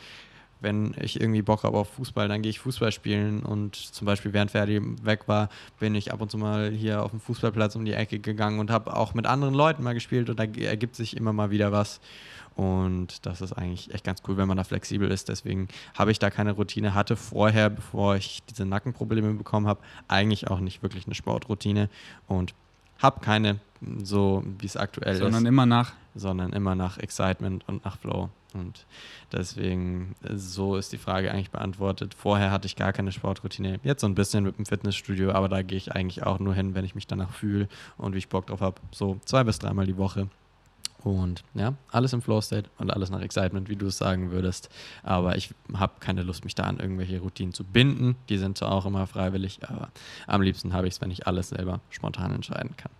[0.61, 4.33] wenn ich irgendwie Bock habe auf Fußball, dann gehe ich Fußball spielen und zum Beispiel
[4.33, 7.85] während Ferdi weg war, bin ich ab und zu mal hier auf dem Fußballplatz um
[7.85, 11.15] die Ecke gegangen und habe auch mit anderen Leuten mal gespielt und da ergibt sich
[11.15, 12.01] immer mal wieder was.
[12.59, 15.29] Und das ist eigentlich echt ganz cool, wenn man da flexibel ist.
[15.29, 19.79] Deswegen habe ich da keine Routine, hatte vorher, bevor ich diese Nackenprobleme bekommen habe,
[20.09, 21.89] eigentlich auch nicht wirklich eine Sportroutine
[22.27, 22.53] und
[22.97, 23.61] habe keine
[24.03, 25.93] so, wie es aktuell ist Sondern immer nach.
[26.15, 28.27] sondern immer nach Excitement und nach Flow.
[28.53, 28.85] Und
[29.31, 32.13] deswegen, so ist die Frage eigentlich beantwortet.
[32.13, 35.61] Vorher hatte ich gar keine Sportroutine, jetzt so ein bisschen mit dem Fitnessstudio, aber da
[35.61, 38.47] gehe ich eigentlich auch nur hin, wenn ich mich danach fühle und wie ich Bock
[38.47, 38.81] drauf habe.
[38.91, 40.27] So zwei bis dreimal die Woche.
[41.03, 44.69] Und ja, alles im Flow-State und alles nach Excitement, wie du es sagen würdest.
[45.03, 48.15] Aber ich habe keine Lust, mich da an irgendwelche Routinen zu binden.
[48.27, 49.89] Die sind zwar auch immer freiwillig, aber
[50.27, 52.91] am liebsten habe ich es, wenn ich alles selber spontan entscheiden kann.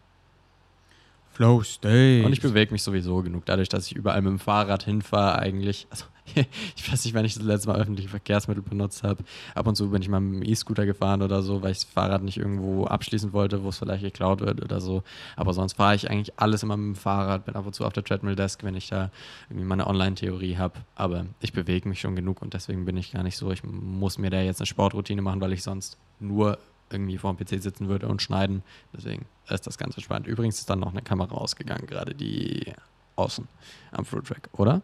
[1.31, 2.25] Flow State.
[2.25, 5.87] Und ich bewege mich sowieso genug, dadurch, dass ich überall mit dem Fahrrad hinfahre eigentlich.
[5.89, 6.05] Also,
[6.75, 9.23] ich weiß nicht, wann ich das letzte Mal öffentliche Verkehrsmittel benutzt habe.
[9.55, 11.85] Ab und zu bin ich mal mit dem E-Scooter gefahren oder so, weil ich das
[11.85, 15.03] Fahrrad nicht irgendwo abschließen wollte, wo es vielleicht geklaut wird oder so.
[15.35, 17.93] Aber sonst fahre ich eigentlich alles immer mit dem Fahrrad, bin ab und zu auf
[17.93, 19.11] der Treadmill Desk, wenn ich da
[19.49, 20.79] irgendwie meine Online-Theorie habe.
[20.95, 24.17] Aber ich bewege mich schon genug und deswegen bin ich gar nicht so, ich muss
[24.17, 26.57] mir da jetzt eine Sportroutine machen, weil ich sonst nur
[26.91, 28.63] irgendwie vor dem PC sitzen würde und schneiden.
[28.93, 30.27] Deswegen ist das ganz spannend.
[30.27, 32.73] Übrigens ist dann noch eine Kamera ausgegangen, gerade die
[33.15, 33.47] außen
[33.91, 34.81] am Fruit Track, oder?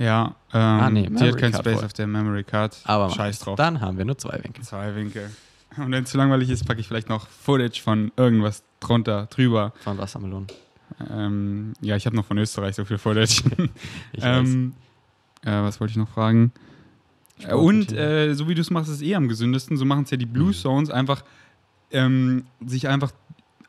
[0.00, 1.84] Ja, ähm, Ah, nee, die hat kein Space voll.
[1.84, 2.76] auf der Memory Card.
[2.84, 3.56] Aber Scheiß drauf.
[3.56, 4.64] Dann haben wir nur zwei Winkel.
[4.64, 5.30] Zwei Winkel.
[5.76, 9.72] Und wenn es zu langweilig ist, packe ich vielleicht noch Footage von irgendwas drunter, drüber.
[9.84, 10.48] Von Wassermelonen.
[11.10, 13.42] Ähm, ja, ich habe noch von Österreich so viel Footage.
[14.12, 14.48] Ich weiß.
[14.48, 14.72] ähm,
[15.42, 16.52] äh, was wollte ich noch fragen?
[17.38, 17.90] Äh, Sportroutine.
[17.90, 19.76] Und äh, so wie du es machst, ist es eh am gesündesten.
[19.76, 20.54] So machen es ja die Blue Mhm.
[20.54, 21.22] Zones einfach
[21.92, 23.12] ähm, sich einfach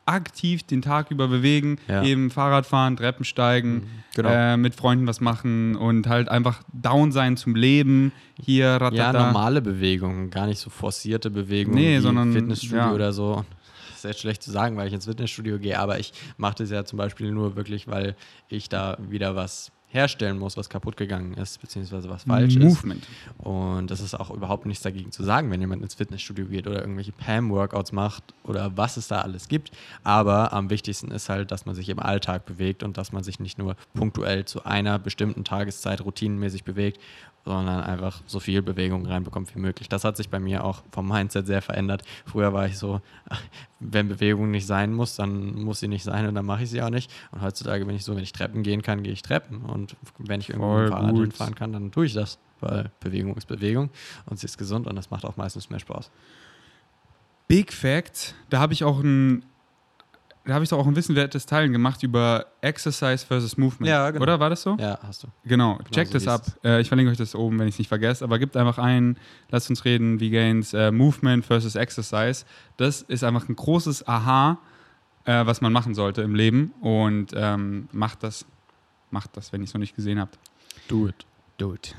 [0.06, 2.02] aktiv den Tag über bewegen, Ja.
[2.02, 4.28] eben Fahrrad fahren, Treppen steigen, Genau.
[4.30, 8.12] äh, mit Freunden was machen und halt einfach down sein zum Leben.
[8.42, 8.94] Hier, ratata.
[8.94, 12.92] ja, normale Bewegungen, gar nicht so forcierte Bewegungen Nee, sondern, Fitnessstudio ja.
[12.92, 13.44] oder so.
[13.94, 16.84] ist jetzt schlecht zu sagen, weil ich ins Fitnessstudio gehe, aber ich mache das ja
[16.84, 18.16] zum Beispiel nur wirklich, weil
[18.48, 23.02] ich da wieder was herstellen muss, was kaputt gegangen ist, beziehungsweise was falsch Movement.
[23.02, 23.44] ist.
[23.44, 26.80] Und das ist auch überhaupt nichts dagegen zu sagen, wenn jemand ins Fitnessstudio geht oder
[26.80, 29.70] irgendwelche PAM-Workouts macht oder was es da alles gibt.
[30.02, 33.38] Aber am wichtigsten ist halt, dass man sich im Alltag bewegt und dass man sich
[33.38, 36.98] nicht nur punktuell zu einer bestimmten Tageszeit routinenmäßig bewegt
[37.44, 39.88] sondern einfach so viel Bewegung reinbekommt wie möglich.
[39.88, 42.02] Das hat sich bei mir auch vom Mindset sehr verändert.
[42.24, 43.00] Früher war ich so,
[43.80, 46.82] wenn Bewegung nicht sein muss, dann muss sie nicht sein und dann mache ich sie
[46.82, 47.10] auch nicht.
[47.32, 49.62] Und heutzutage bin ich so, wenn ich Treppen gehen kann, gehe ich Treppen.
[49.62, 52.38] Und wenn ich irgendwo dem Fahrrad hinfahren kann, dann tue ich das.
[52.60, 53.90] Weil Bewegung ist Bewegung
[54.26, 56.10] und sie ist gesund und das macht auch meistens mehr Spaß.
[57.48, 59.44] Big Fact, da habe ich auch ein
[60.44, 63.88] da habe ich doch auch ein wissenswertes Teilen gemacht über Exercise versus Movement.
[63.88, 64.22] Ja, genau.
[64.22, 64.76] Oder war das so?
[64.78, 65.28] Ja, hast du.
[65.44, 66.44] Genau, Genau checkt so es ab.
[66.64, 68.24] Äh, ich verlinke euch das oben, wenn ich es nicht vergesse.
[68.24, 69.16] Aber gebt einfach ein,
[69.50, 72.44] lasst uns reden, wie Gains, äh, Movement versus Exercise.
[72.76, 74.58] Das ist einfach ein großes Aha,
[75.24, 76.72] äh, was man machen sollte im Leben.
[76.80, 78.44] Und ähm, macht das,
[79.10, 80.38] macht das, wenn ihr es noch nicht gesehen habt.
[80.88, 81.26] Do it.
[81.58, 81.94] Do it.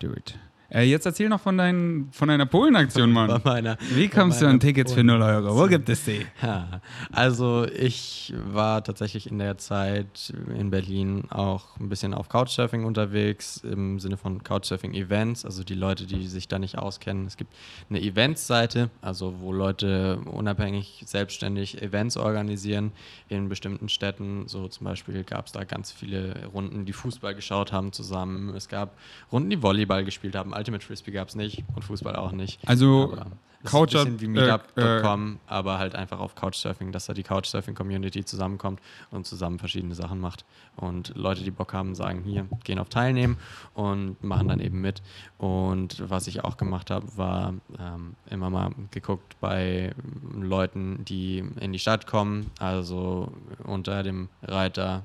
[0.00, 0.36] Do it.
[0.68, 3.40] Äh, jetzt erzähl noch von, dein, von deiner Polen-Aktion, Mann.
[3.44, 5.56] meiner Wie kommst du an Tickets für 0 Euro?
[5.56, 6.26] Wo gibt es die?
[6.42, 6.80] Ja,
[7.12, 13.58] also ich war tatsächlich in der Zeit in Berlin auch ein bisschen auf Couchsurfing unterwegs,
[13.58, 17.26] im Sinne von Couchsurfing-Events, also die Leute, die sich da nicht auskennen.
[17.26, 17.54] Es gibt
[17.88, 22.92] eine Events-Seite, also wo Leute unabhängig, selbstständig Events organisieren
[23.28, 24.48] in bestimmten Städten.
[24.48, 28.54] So zum Beispiel gab es da ganz viele Runden, die Fußball geschaut haben zusammen.
[28.56, 28.96] Es gab
[29.30, 30.55] Runden, die Volleyball gespielt haben.
[30.56, 32.60] Ultimate Frisbee gab es nicht und Fußball auch nicht.
[32.68, 33.30] Also, Aber
[33.64, 34.42] Couch- ist ein bisschen wie äh,
[34.76, 38.80] Meetup.com, aber halt einfach auf Couchsurfing, dass da die Couchsurfing-Community zusammenkommt
[39.10, 40.44] und zusammen verschiedene Sachen macht.
[40.76, 43.38] Und Leute, die Bock haben, sagen hier, gehen auf Teilnehmen
[43.74, 45.02] und machen dann eben mit.
[45.38, 49.92] Und was ich auch gemacht habe, war ähm, immer mal geguckt bei
[50.32, 53.32] Leuten, die in die Stadt kommen, also
[53.64, 55.04] unter dem Reiter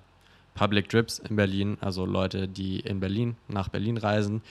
[0.54, 4.42] Public Trips in Berlin, also Leute, die in Berlin nach Berlin reisen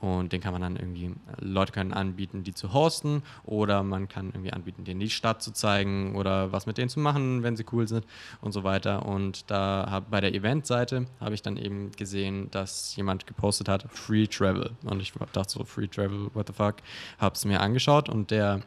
[0.00, 4.28] und den kann man dann irgendwie, Leute können anbieten, die zu hosten oder man kann
[4.28, 7.64] irgendwie anbieten, denen die Stadt zu zeigen oder was mit denen zu machen, wenn sie
[7.72, 8.06] cool sind
[8.40, 9.04] und so weiter.
[9.04, 13.86] Und da hab, bei der Eventseite habe ich dann eben gesehen, dass jemand gepostet hat,
[13.90, 14.70] Free Travel.
[14.84, 16.76] Und ich dachte so, Free Travel, what the fuck,
[17.18, 18.60] habe es mir angeschaut und der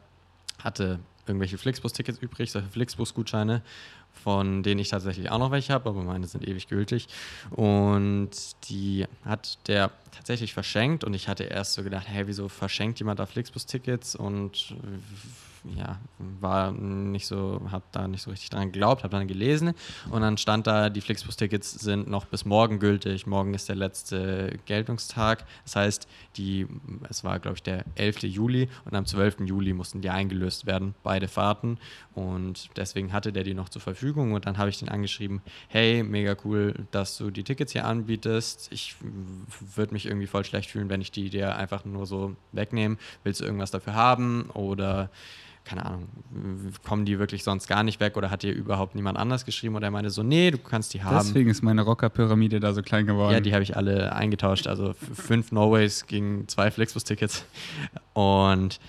[0.62, 3.62] hatte irgendwelche Flixbus-Tickets übrig, solche Flixbus-Gutscheine,
[4.14, 7.07] von denen ich tatsächlich auch noch welche habe, aber meine sind ewig gültig.
[7.49, 8.32] Und
[8.70, 13.20] die hat der tatsächlich verschenkt und ich hatte erst so gedacht, hey, wieso verschenkt jemand
[13.20, 14.76] da Flixbus-Tickets und
[15.64, 15.99] ja,
[16.39, 19.74] war nicht so, hab da nicht so richtig dran geglaubt, habe dann gelesen
[20.09, 23.28] und dann stand da, die Flixbus-Tickets sind noch bis morgen gültig.
[23.28, 25.45] Morgen ist der letzte Geltungstag.
[25.64, 26.07] Das heißt,
[26.38, 26.68] die,
[27.09, 28.24] es war, glaube ich, der 11.
[28.24, 29.41] Juli und am 12.
[29.41, 31.78] Juli mussten die eingelöst werden, beide Fahrten.
[32.14, 36.03] Und deswegen hatte der die noch zur Verfügung und dann habe ich den angeschrieben, hey,
[36.03, 38.72] mega cool, dass du die Tickets hier anbietest.
[38.72, 38.95] Ich
[39.76, 42.97] würde mich irgendwie voll schlecht fühlen, wenn ich die dir einfach nur so wegnehme.
[43.24, 45.09] Willst du irgendwas dafür haben oder
[45.72, 46.09] keine Ahnung,
[46.84, 49.88] kommen die wirklich sonst gar nicht weg oder hat dir überhaupt niemand anders geschrieben oder
[49.88, 51.15] er meinte so, nee, du kannst die haben.
[51.15, 53.32] Deswegen ist meine Rocker-Pyramide da so klein geworden.
[53.32, 54.67] Ja, die habe ich alle eingetauscht.
[54.67, 57.45] Also fünf No-Ways gegen zwei Flixbus-Tickets.
[58.11, 58.82] Und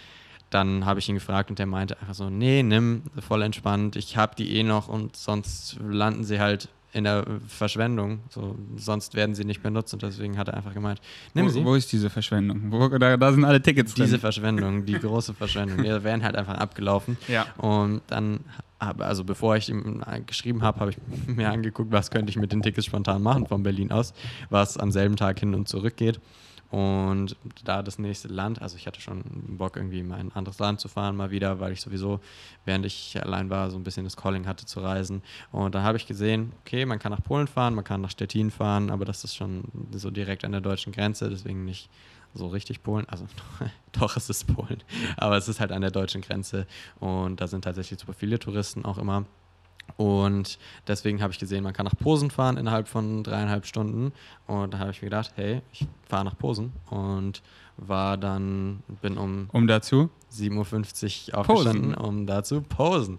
[0.51, 3.95] dann habe ich ihn gefragt und der meinte einfach so, nee, nimm, voll entspannt.
[3.95, 8.21] Ich habe die eh noch und sonst landen sie halt in der Verschwendung.
[8.29, 11.01] So, sonst werden sie nicht benutzt und deswegen hat er einfach gemeint,
[11.35, 11.61] nimm sie.
[11.65, 12.71] wo, wo ist diese Verschwendung?
[12.71, 14.21] Wo, da, da sind alle Tickets Diese drin.
[14.21, 17.17] Verschwendung, die große Verschwendung, die wären halt einfach abgelaufen.
[17.29, 17.47] Ja.
[17.57, 18.41] Und dann,
[18.79, 22.63] also bevor ich ihm geschrieben habe, habe ich mir angeguckt, was könnte ich mit den
[22.63, 24.13] Tickets spontan machen von Berlin aus,
[24.51, 26.21] was am selben Tag hin und zurück geht.
[26.73, 29.23] Und da das nächste Land, also ich hatte schon
[29.59, 32.19] Bock, irgendwie mal in ein anderes Land zu fahren, mal wieder, weil ich sowieso,
[32.65, 35.23] während ich allein war, so ein bisschen das Calling hatte zu reisen.
[35.51, 38.51] Und dann habe ich gesehen, okay, man kann nach Polen fahren, man kann nach Stettin
[38.51, 41.91] fahren, aber das ist schon so direkt an der deutschen Grenze, deswegen nicht
[42.33, 43.07] so richtig Polen.
[43.07, 43.27] Also
[43.93, 44.83] doch, es ist Polen,
[45.19, 46.67] aber es ist halt an der deutschen Grenze
[47.01, 49.27] und da sind tatsächlich super viele Touristen auch immer.
[49.97, 54.13] Und deswegen habe ich gesehen, man kann nach Posen fahren innerhalb von dreieinhalb Stunden.
[54.47, 56.73] Und da habe ich mir gedacht, hey, ich fahre nach Posen.
[56.91, 57.43] Und
[57.77, 60.11] war dann, bin um Um dazu.
[60.33, 63.19] 7.50 Uhr aufgestanden, um da zu posen.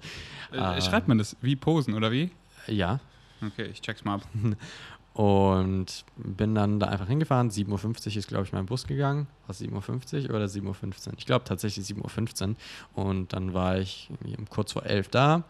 [0.52, 0.80] Äh, Ah.
[0.82, 2.32] Schreibt man das wie Posen oder wie?
[2.68, 3.00] Ja.
[3.46, 4.22] Okay, ich check's mal ab.
[5.14, 7.51] Und bin dann da einfach hingefahren.
[7.51, 7.70] 7.50
[8.07, 9.28] Uhr ist, glaube ich, mein Bus gegangen.
[9.45, 11.14] War 7.50 Uhr oder 7.15 Uhr?
[11.18, 12.55] Ich glaube tatsächlich 7.15 Uhr.
[12.95, 14.09] Und dann war ich
[14.49, 15.43] kurz vor 11 da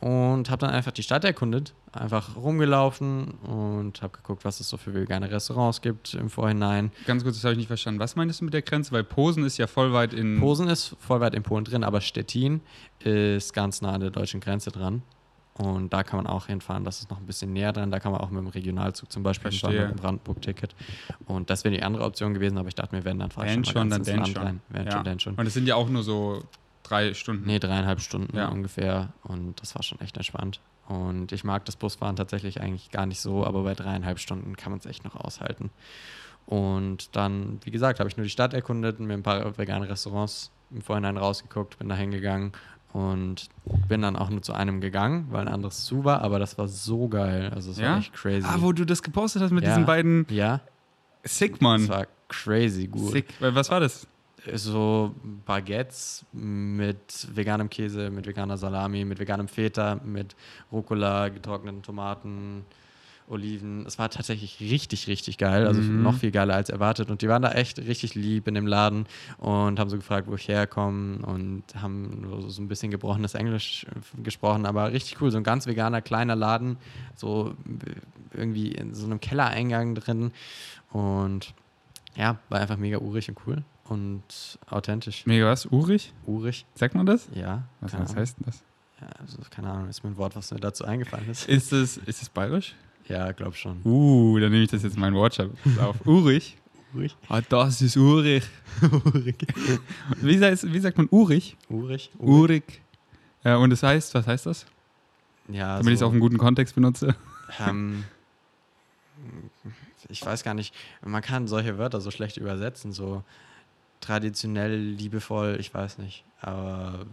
[0.00, 1.74] und habe dann einfach die Stadt erkundet.
[1.92, 6.90] Einfach rumgelaufen und habe geguckt, was es so für vegane Restaurants gibt im Vorhinein.
[7.06, 8.00] Ganz kurz, das habe ich nicht verstanden.
[8.00, 8.92] Was meinst du mit der Grenze?
[8.92, 10.40] Weil Posen ist ja voll weit in.
[10.40, 12.62] Posen ist voll weit in Polen drin, aber Stettin
[13.00, 15.02] ist ganz nah an der deutschen Grenze dran.
[15.62, 16.82] Und da kann man auch hinfahren.
[16.84, 17.90] Das ist noch ein bisschen näher dran.
[17.92, 20.74] Da kann man auch mit dem Regionalzug zum Beispiel hinfahren, mit dem Brandenburg-Ticket.
[21.26, 23.52] Und das wäre die andere Option gewesen, aber ich dachte mir, wenn, dann fahre ich
[23.66, 24.42] schon, dann Land schon.
[24.42, 24.60] rein.
[24.68, 24.92] Wenn Ja.
[24.92, 25.34] schon, denn schon.
[25.36, 26.42] Und es sind ja auch nur so
[26.82, 27.46] drei Stunden.
[27.46, 28.48] Nee, dreieinhalb Stunden Ja.
[28.48, 29.12] ungefähr.
[29.22, 30.60] Und das war schon echt entspannt.
[30.88, 34.72] Und ich mag das Busfahren tatsächlich eigentlich gar nicht so, aber bei dreieinhalb Stunden kann
[34.72, 35.70] man es echt noch aushalten.
[36.44, 40.50] Und dann, wie gesagt, habe ich nur die Stadt erkundet, mir ein paar vegane Restaurants
[40.70, 42.52] im Vorhinein rausgeguckt, bin da hingegangen
[42.92, 43.48] und
[43.88, 46.68] bin dann auch nur zu einem gegangen, weil ein anderes zu war, aber das war
[46.68, 47.50] so geil.
[47.54, 47.92] Also es Ja?
[47.92, 48.46] war echt crazy.
[48.48, 49.70] Ah, wo du das gepostet hast mit Ja.
[49.70, 50.26] diesen beiden.
[50.30, 50.60] ja,
[51.24, 51.88] Sick, Mann.
[51.88, 53.12] war crazy gut.
[53.12, 53.26] Sick.
[53.40, 54.06] Was war das?
[54.54, 55.14] so
[55.46, 60.34] Baguettes mit veganem Käse, mit veganer Salami, mit veganem Feta, mit
[60.72, 62.64] Rucola, getrockneten Tomaten,
[63.32, 63.84] Oliven.
[63.86, 65.66] Es war tatsächlich richtig, richtig geil.
[65.66, 66.02] Also Mhm.
[66.02, 67.10] noch viel geiler als erwartet.
[67.10, 69.06] Und die waren da echt richtig lieb in dem Laden
[69.38, 74.22] und haben so gefragt, wo ich herkomme und haben so ein bisschen gebrochenes Englisch äh,
[74.22, 74.66] gesprochen.
[74.66, 75.30] Aber richtig cool.
[75.30, 76.76] So ein ganz veganer, kleiner Laden.
[77.16, 77.54] So
[78.34, 80.30] irgendwie in so einem Kellereingang drin.
[80.90, 81.54] Und
[82.16, 85.24] ja, war einfach mega urig und cool und authentisch.
[85.26, 85.66] Mega was?
[85.66, 86.12] Urig?
[86.26, 87.28] Urig, Sagt man das?
[87.34, 87.62] ja.
[87.80, 88.62] Was, was heißt denn das?
[89.00, 91.48] Ja, also, keine Ahnung, ist mir ein Wort, was mir dazu eingefallen ist.
[91.48, 92.74] Ist es, ist es bayerisch?
[93.12, 93.82] Ja, glaub schon.
[93.84, 95.96] Uh, dann nehme ich das jetzt in meinen Wortschatz auf.
[96.06, 96.56] Urig?
[96.94, 97.14] Urig?
[97.28, 98.42] Ah, das ist urig.
[99.04, 99.36] Urig.
[100.22, 101.58] Wie, heißt, wie sagt man urig?
[101.68, 102.10] Urig?
[102.18, 102.80] Urig.
[103.44, 104.64] Ja, und das heißt, was heißt das?
[105.48, 107.14] Ja, Damit ich es auch im guten Kontext benutze.
[107.60, 108.04] ähm,
[110.08, 113.22] ich weiß gar nicht, man kann solche Wörter so schlecht übersetzen, so
[114.00, 117.04] traditionell, liebevoll, ich weiß nicht, aber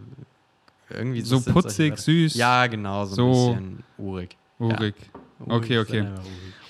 [0.88, 2.34] irgendwie So putzig, süß.
[2.36, 4.36] Ja, genau, so, So ein bisschen urig.
[4.58, 4.94] Urig.
[5.46, 6.06] Okay, okay.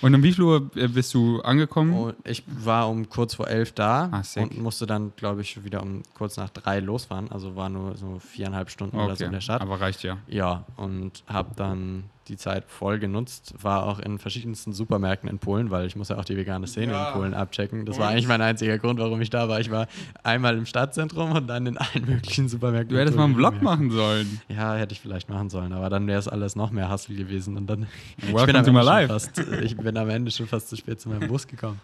[0.02, 1.92] Und um wie viel Uhr äh, bist du angekommen?
[1.92, 4.42] Und ich war um kurz vor elf da sick.
[4.42, 7.30] und musste dann, glaube ich, wieder um kurz nach drei losfahren.
[7.30, 9.60] Also war nur so viereinhalb Stunden oder so in der Stadt.
[9.60, 10.18] aber reicht ja.
[10.26, 13.52] Ja, und habe dann die Zeit voll genutzt.
[13.60, 16.92] War auch in verschiedensten Supermärkten in Polen, weil ich muss ja auch die vegane Szene
[16.92, 17.08] Ja.
[17.08, 17.84] in Polen abchecken.
[17.84, 18.12] Das war Und?
[18.12, 19.60] eigentlich mein einziger Grund, warum ich da war.
[19.60, 19.86] Ich war
[20.22, 22.94] einmal im Stadtzentrum und dann in allen möglichen Supermärkten.
[22.94, 24.40] Du hättest mal einen Vlog machen sollen.
[24.48, 27.56] Ja, hätte ich vielleicht machen sollen, aber dann wäre es alles noch mehr Hassel gewesen
[27.56, 27.86] und dann
[28.32, 29.08] Welcome am to my Ende life.
[29.12, 31.80] Fast, ich bin am Ende schon fast zu spät zu meinem Bus gekommen.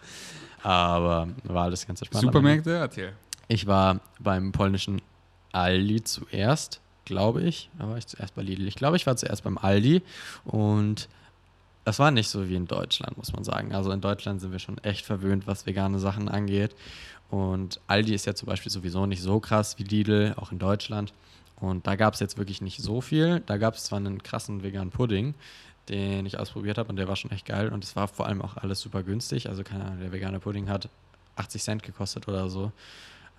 [0.63, 2.17] Aber war alles ganz Ende.
[2.19, 3.13] Supermärkte, erzähl.
[3.47, 5.01] Ich war beim polnischen
[5.53, 7.69] Aldi zuerst, glaube ich.
[7.79, 8.67] Da war ich zuerst bei Lidl.
[8.67, 10.01] Ich glaube, ich war zuerst beim Aldi
[10.45, 11.09] und
[11.85, 13.73] das war nicht so wie in Deutschland, muss man sagen.
[13.73, 16.75] Also in Deutschland sind wir schon echt verwöhnt, was vegane Sachen angeht.
[17.29, 21.13] Und Aldi ist ja zum Beispiel sowieso nicht so krass wie Lidl, auch in Deutschland.
[21.59, 23.41] Und da gab es jetzt wirklich nicht so viel.
[23.45, 25.33] Da gab es zwar einen krassen veganen Pudding,
[25.87, 27.69] den ich ausprobiert habe und der war schon echt geil.
[27.69, 29.47] Und es war vor allem auch alles super günstig.
[29.47, 30.89] Also keine Ahnung, der vegane Pudding hat
[31.37, 32.71] 80 Cent gekostet oder so.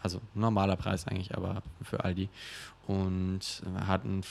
[0.03, 2.29] Also normaler Preis eigentlich, aber für Aldi.
[2.89, 3.41] Und
[3.87, 4.23] hatten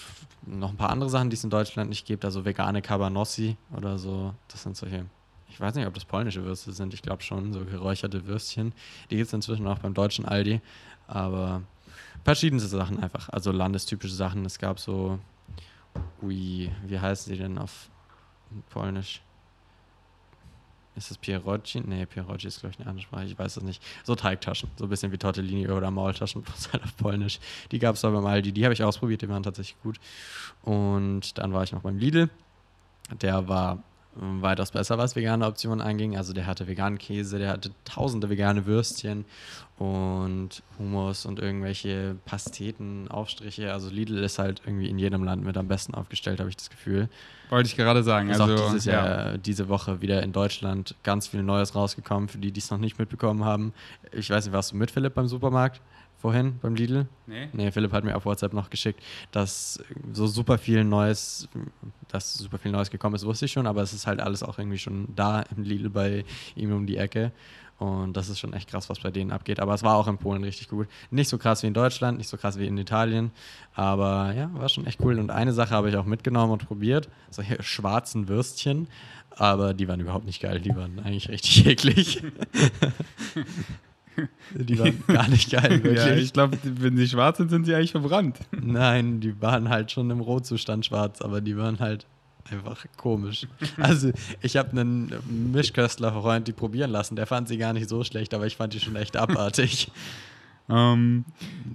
[0.47, 2.25] noch ein paar andere Sachen, die es in Deutschland nicht gibt.
[2.25, 4.33] Also vegane Cabanossi oder so.
[4.47, 5.05] Das sind solche,
[5.47, 6.91] ich weiß nicht, ob das polnische Würste sind.
[6.95, 8.73] Ich glaube schon, so geräucherte Würstchen.
[9.11, 10.59] Die gibt es inzwischen auch beim deutschen Aldi.
[11.05, 11.61] Aber
[12.23, 13.29] verschiedenste Sachen einfach.
[13.29, 14.43] Also landestypische Sachen.
[14.43, 15.19] Es gab so,
[16.23, 17.91] ui, wie heißen sie denn auf
[18.71, 19.21] Polnisch?
[20.97, 21.79] Ist das Pierogi?
[21.81, 23.25] Nee, Pierogi ist, glaube ich, eine andere Sprache.
[23.25, 23.83] Ich weiß es nicht.
[24.03, 24.69] So Teigtaschen.
[24.77, 27.39] So ein bisschen wie Tortellini oder Maultaschen, bloß halt auf Polnisch.
[27.71, 28.51] Die gab es da beim Aldi.
[28.51, 29.99] Die habe ich ausprobiert, die waren tatsächlich gut.
[30.63, 32.29] Und dann war ich noch beim Lidl.
[33.21, 33.83] Der war
[34.19, 36.17] weitaus besser, was vegane Optionen anging.
[36.17, 39.25] Also der hatte veganen Käse, der hatte tausende vegane Würstchen
[39.77, 43.71] und Hummus und irgendwelche Pasteten, Aufstriche.
[43.71, 46.69] Also Lidl ist halt irgendwie in jedem Land mit am besten aufgestellt, habe ich das
[46.69, 47.09] Gefühl.
[47.49, 48.29] Wollte ich gerade sagen.
[48.29, 48.93] Ist Also, auch dieses ja.
[48.93, 52.79] Jahr, diese Woche wieder in Deutschland ganz viel Neues rausgekommen, für die, die es noch
[52.79, 53.73] nicht mitbekommen haben.
[54.11, 55.81] Ich weiß nicht, warst du mit Philipp beim Supermarkt
[56.17, 57.07] vorhin, beim Lidl?
[57.25, 57.49] Nee?
[57.53, 59.01] Nee, Philipp hat mir auf WhatsApp noch geschickt,
[59.31, 59.79] dass
[60.13, 61.47] so super viel Neues,
[62.07, 64.57] dass super viel Neues gekommen ist, wusste ich schon, aber es ist halt alles auch
[64.57, 67.31] irgendwie schon da im Lidl bei ihm um die Ecke.
[67.79, 69.59] Und das ist schon echt krass, was bei denen abgeht.
[69.59, 70.87] Aber es war auch in Polen richtig gut.
[71.11, 73.31] Nicht so krass wie in Deutschland, nicht so krass wie in Italien.
[73.75, 75.19] Aber ja, war schon echt cool.
[75.19, 77.07] Und eine Sache habe ich auch mitgenommen und probiert.
[77.29, 78.87] Solche schwarzen Würstchen.
[79.29, 80.59] Aber die waren überhaupt nicht geil.
[80.59, 82.23] Die waren eigentlich richtig eklig.
[84.55, 85.95] die waren gar nicht geil, wirklich.
[86.05, 88.37] Ja, ich glaube, wenn sie schwarz sind, sind sie eigentlich verbrannt.
[88.51, 92.05] Nein, die waren halt schon im Rohzustand schwarz, aber die waren halt
[92.49, 93.45] einfach komisch.
[93.77, 94.11] Also,
[94.41, 95.11] ich habe einen
[95.53, 97.15] Mischköstler-Freund, die probieren lassen.
[97.15, 99.91] Der fand sie gar nicht so schlecht, aber ich fand die schon echt abartig.
[100.69, 101.23] Ähm,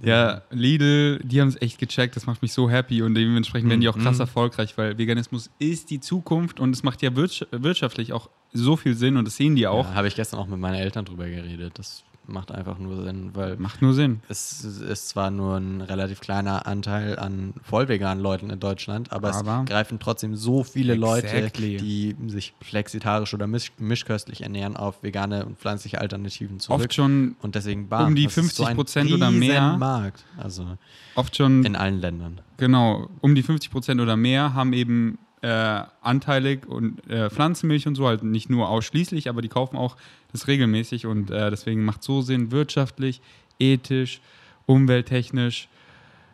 [0.03, 3.81] ja, Lidl, die haben es echt gecheckt, das macht mich so happy und dementsprechend werden
[3.81, 4.21] die auch krass Mhm.
[4.21, 8.93] erfolgreich, weil Veganismus ist die Zukunft und es macht ja wirtsch wirtschaftlich auch so viel
[8.93, 9.89] Sinn und das sehen die auch.
[9.89, 11.73] Ja, habe ich gestern auch mit meinen Eltern drüber geredet.
[11.79, 14.21] Das macht einfach nur Sinn, weil Macht nur Sinn.
[14.29, 19.61] es ist zwar nur ein relativ kleiner Anteil an vollveganen Leuten in Deutschland, aber, Aber-
[19.63, 21.73] es greifen trotzdem so viele Exactly.
[21.73, 26.79] Leute, die sich flexitarisch oder misch mischköstlich ernähren, auf vegane und pflanzliche Alternativen zurück.
[26.81, 29.77] Oft schon, und deswegen um die das ist so ein 50% oder mehr.
[29.77, 30.77] Markt, also
[31.15, 32.41] oft schon in allen Ländern.
[32.57, 37.95] Genau, um die 50 Prozent oder mehr haben eben äh, anteilig und äh, Pflanzenmilch und
[37.95, 39.97] so, halt nicht nur ausschließlich, aber die kaufen auch
[40.31, 43.21] das regelmäßig und äh, deswegen macht so Sinn, wirtschaftlich,
[43.59, 44.21] ethisch,
[44.65, 45.67] umwelttechnisch,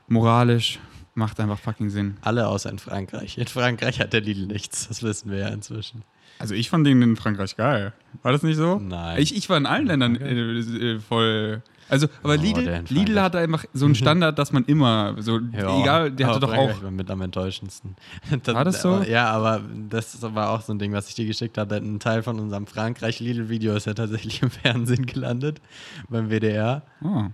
[0.08, 0.80] moralisch,
[1.16, 2.18] macht einfach fucking Sinn.
[2.22, 3.38] Alle außer in Frankreich.
[3.38, 6.04] In Frankreich hat der Lidl nichts, das wissen wir ja inzwischen.
[6.38, 7.94] Also ich fand den in Frankreich geil.
[8.22, 8.78] War das nicht so?
[8.78, 9.20] Nein.
[9.20, 11.64] Ich, ich war in allen Ländern äh, äh, voll.
[11.90, 12.84] Also, aber Oh, Lidl.
[12.90, 16.50] Lidl hatte einfach so einen Standard, dass man immer so, Ja, egal, der hatte doch
[16.50, 16.84] Frankreich auch.
[16.84, 17.96] war mit am enttäuschendsten.
[18.46, 19.02] War das so?
[19.02, 21.76] Ja, aber das war auch so ein Ding, was ich dir geschickt habe.
[21.76, 25.62] Ein Teil von unserem Frankreich-Lidl-Video ist ja tatsächlich im Fernsehen gelandet,
[26.10, 26.84] beim WDR.
[27.04, 27.26] Oh.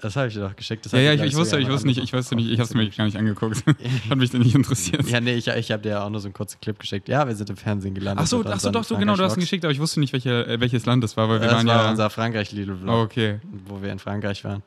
[0.00, 0.84] Das habe ich dir doch geschickt.
[0.92, 2.88] Ja, ja, ich, ich wusste, ich wusste nicht, ich wusste nicht, ich habe es mir
[2.90, 3.64] gar nicht angeguckt.
[4.10, 5.08] Hat mich denn nicht interessiert.
[5.08, 7.08] Ja, nee, ich, ich habe dir auch nur so einen kurzen Clip geschickt.
[7.08, 8.22] Ja, wir sind im Fernsehen gelandet.
[8.22, 10.12] Ach so, ach so, doch, so genau, du hast ihn geschickt, aber ich wusste nicht,
[10.12, 11.90] welche, äh, welches Land das war, weil wir Das waren war ja.
[11.90, 13.40] unser Frankreich-Lidl-Vlog, Oh, okay.
[13.66, 14.62] wo wir in Frankreich waren.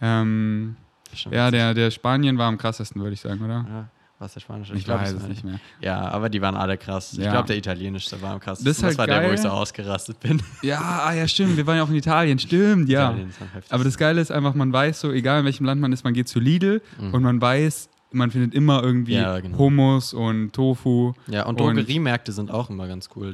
[0.00, 0.76] Ähm,
[1.30, 3.66] ja, der, der Spanien war am krassesten, würde ich sagen, oder?
[3.68, 3.88] Ja,
[4.22, 4.74] was der spanische?
[4.74, 5.58] Ich, glaub, weiß das es nicht mehr.
[5.80, 7.12] Ja, aber die waren alle krass.
[7.12, 7.30] Ich Ja.
[7.32, 8.66] glaube, der italienischste war am krassesten.
[8.72, 9.34] Das halt war der, wo geil.
[9.34, 10.40] ich so ausgerastet bin.
[10.62, 11.56] Ja, ah, ja, stimmt.
[11.56, 13.10] Wir waren ja auch in Italien, stimmt, ja.
[13.10, 13.32] Italien.
[13.68, 16.14] Aber das Geile ist einfach, man weiß so, egal in welchem Land man ist, man
[16.14, 17.14] geht zu Lidl Mhm.
[17.14, 19.58] und man weiß, man findet immer irgendwie Ja, genau.
[19.58, 21.14] Hummus und Tofu.
[21.28, 23.32] Ja, und Drogeriemärkte sind auch immer ganz cool,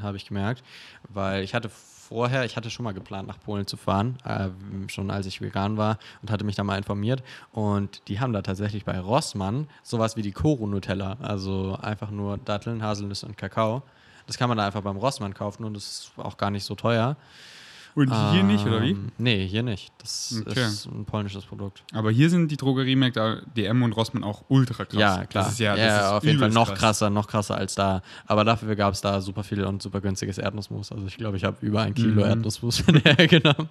[0.00, 0.62] habe ich gemerkt.
[1.08, 1.70] Weil ich hatte
[2.08, 4.48] vorher, ich hatte schon mal geplant, nach Polen zu fahren, äh,
[4.88, 7.22] schon als ich vegan war und hatte mich da mal informiert.
[7.52, 11.16] Und die haben da tatsächlich bei Rossmann sowas wie die Koro-Nutella.
[11.20, 13.82] Also einfach nur Datteln, Haselnüsse und Kakao.
[14.26, 16.74] Das kann man da einfach beim Rossmann kaufen und das ist auch gar nicht so
[16.74, 17.16] teuer.
[17.96, 18.90] Und hier nicht, oder wie?
[18.90, 19.90] Ähm, Nee, hier nicht.
[20.02, 20.60] Das Okay.
[20.66, 21.82] ist ein polnisches Produkt.
[21.94, 25.00] Aber hier sind die Drogeriemärkte DM und Rossmann auch ultra krass.
[25.00, 25.44] Ja, klar.
[25.44, 26.78] Das ist ja, das ist auf jeden Fall noch krass.
[26.78, 28.02] krasser, noch krasser als da.
[28.26, 30.92] Aber dafür gab es da super viel und super günstiges Erdnussmus.
[30.92, 32.28] Also ich glaube, ich habe über ein Kilo Mhm.
[32.28, 33.70] Erdnussmus von der genommen.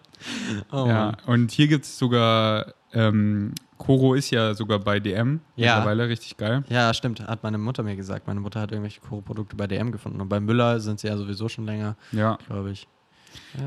[0.71, 5.75] Oh, Ja, und hier gibt es sogar, ähm, Koro ist ja sogar bei DM Ja.
[5.75, 6.63] mittlerweile richtig geil.
[6.69, 7.19] ja, stimmt.
[7.27, 8.25] Hat meine Mutter mir gesagt.
[8.25, 10.19] Meine Mutter hat irgendwelche Koro-Produkte bei DM gefunden.
[10.19, 12.39] Und bei Müller sind sie ja sowieso schon länger, Ja.
[12.47, 12.87] glaube ich.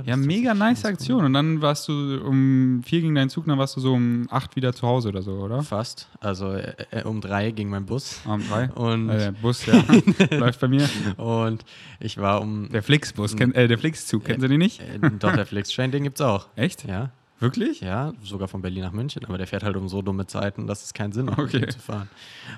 [0.04, 1.24] Ja, ist mega nice Aktion.
[1.24, 4.56] Und dann warst du um vier ging dein Zug, dann warst du so um acht
[4.56, 5.42] wieder zu Hause oder so, cool.
[5.44, 5.62] oder?
[5.62, 6.08] Fast.
[6.20, 8.20] Also äh, äh, um drei ging mein Bus.
[8.26, 8.70] Um drei.
[8.70, 9.82] Und, Äh, der Bus, ja.
[10.38, 10.88] läuft bei mir.
[11.16, 11.64] und
[12.00, 12.68] ich war um.
[12.70, 14.80] Der Flixbus, kenn, äh, der Flixzug, kennst du den nicht?
[14.80, 16.48] Äh, doch, der Flixtrain, den gibt's auch.
[16.56, 16.84] Echt?
[16.86, 17.10] Ja.
[17.40, 17.80] Wirklich?
[17.80, 20.82] Ja, sogar von Berlin nach München, aber der fährt halt um so dumme Zeiten, dass
[20.84, 21.68] es keinen Sinn macht, Okay.
[21.68, 22.08] zu fahren.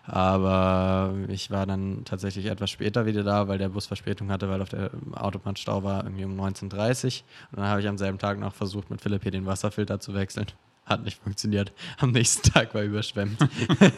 [0.07, 4.63] Aber ich war dann tatsächlich etwas später wieder da, weil der Bus Verspätung hatte, weil
[4.63, 8.39] auf der Autobahn Stau war, irgendwie um 19.30 Und dann habe ich am selben Tag
[8.39, 10.47] noch versucht, mit Philipp hier den Wasserfilter zu wechseln.
[10.87, 11.73] Hat nicht funktioniert.
[11.99, 13.39] Am nächsten Tag war überschwemmt.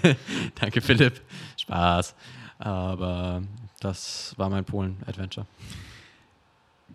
[0.60, 1.20] Danke, Philipp.
[1.58, 2.14] Spaß.
[2.58, 3.42] Aber
[3.80, 5.46] das war mein Polen-Adventure.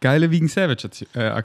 [0.01, 1.41] Geile Vegan Savage äh.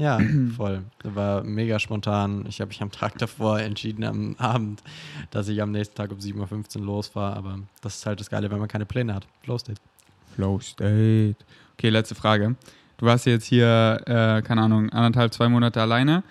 [0.00, 0.18] Ja,
[0.56, 0.82] voll.
[1.02, 2.46] Das war mega spontan.
[2.48, 4.82] Ich habe mich am Tag davor entschieden, am Abend,
[5.30, 7.36] dass ich am nächsten Tag um 7.15 Uhr losfahre.
[7.36, 9.26] Aber das ist halt das Geile, wenn man keine Pläne hat.
[9.42, 9.80] Flow State.
[10.34, 11.36] Flow State.
[11.74, 12.56] Okay, letzte Frage.
[12.96, 16.22] Du warst jetzt hier, äh, keine Ahnung, anderthalb, zwei Monate alleine.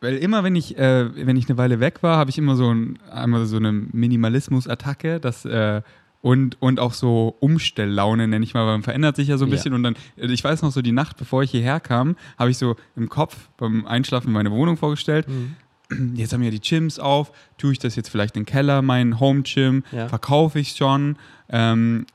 [0.00, 2.74] Weil immer, wenn ich, äh, wenn ich eine Weile weg war, habe ich immer so,
[2.74, 5.82] ein, einmal so eine Minimalismus-Attacke, das äh,
[6.22, 9.48] und, und auch so Umstelllaune, nenne ich mal, weil man verändert sich ja so ein
[9.50, 9.56] Ja.
[9.56, 9.74] bisschen.
[9.74, 12.58] Und dann, äh, ich weiß noch so, die Nacht, bevor ich hierher kam, habe ich
[12.58, 15.26] so im Kopf beim Einschlafen meine Wohnung vorgestellt.
[16.14, 19.20] Jetzt haben wir die Gyms auf, tue ich das jetzt vielleicht in den Keller, mein
[19.20, 20.08] Home-Gym, Ja.
[20.08, 21.16] verkaufe ich es schon.
[21.50, 22.06] Ähm,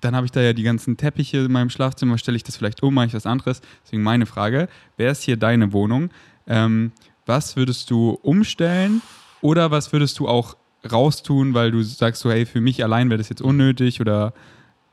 [0.00, 2.82] dann habe ich da ja die ganzen Teppiche in meinem Schlafzimmer, stelle ich das vielleicht
[2.82, 3.60] um, mache ich was anderes.
[3.84, 6.10] Deswegen meine Frage, wer ist hier deine Wohnung?
[6.46, 6.92] Ähm,
[7.24, 9.00] was würdest du umstellen
[9.40, 10.56] oder was würdest du auch
[10.90, 14.32] raustun, weil du sagst so, hey, für mich allein wäre das jetzt unnötig oder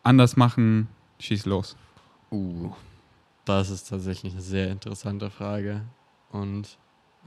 [0.03, 0.87] anders machen,
[1.19, 1.75] schieß los.
[2.31, 2.71] Uh,
[3.45, 5.81] das ist tatsächlich eine sehr interessante Frage.
[6.31, 6.77] Und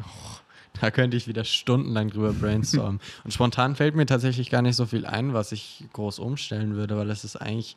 [0.01, 0.39] oh,
[0.81, 3.01] da könnte ich wieder stundenlang drüber brainstormen.
[3.25, 6.97] Und spontan fällt mir tatsächlich gar nicht so viel ein, was ich groß umstellen würde,
[6.97, 7.77] weil es ist eigentlich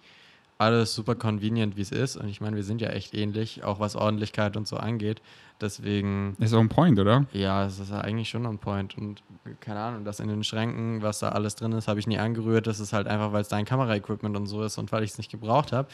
[0.58, 2.16] alles super convenient, wie es ist.
[2.16, 5.22] Und ich meine, wir sind ja echt ähnlich, auch was Ordentlichkeit und so angeht.
[5.62, 7.26] Deswegen, Ist on point, oder?
[7.34, 8.98] ja, es ist eigentlich schon on point.
[8.98, 9.24] Und
[9.60, 12.68] keine Ahnung, das in den Schränken, was da alles drin ist, habe ich nie angerührt.
[12.68, 15.18] Das ist halt einfach, weil es dein Kameraequipment und so ist und weil ich es
[15.18, 15.88] nicht gebraucht habe.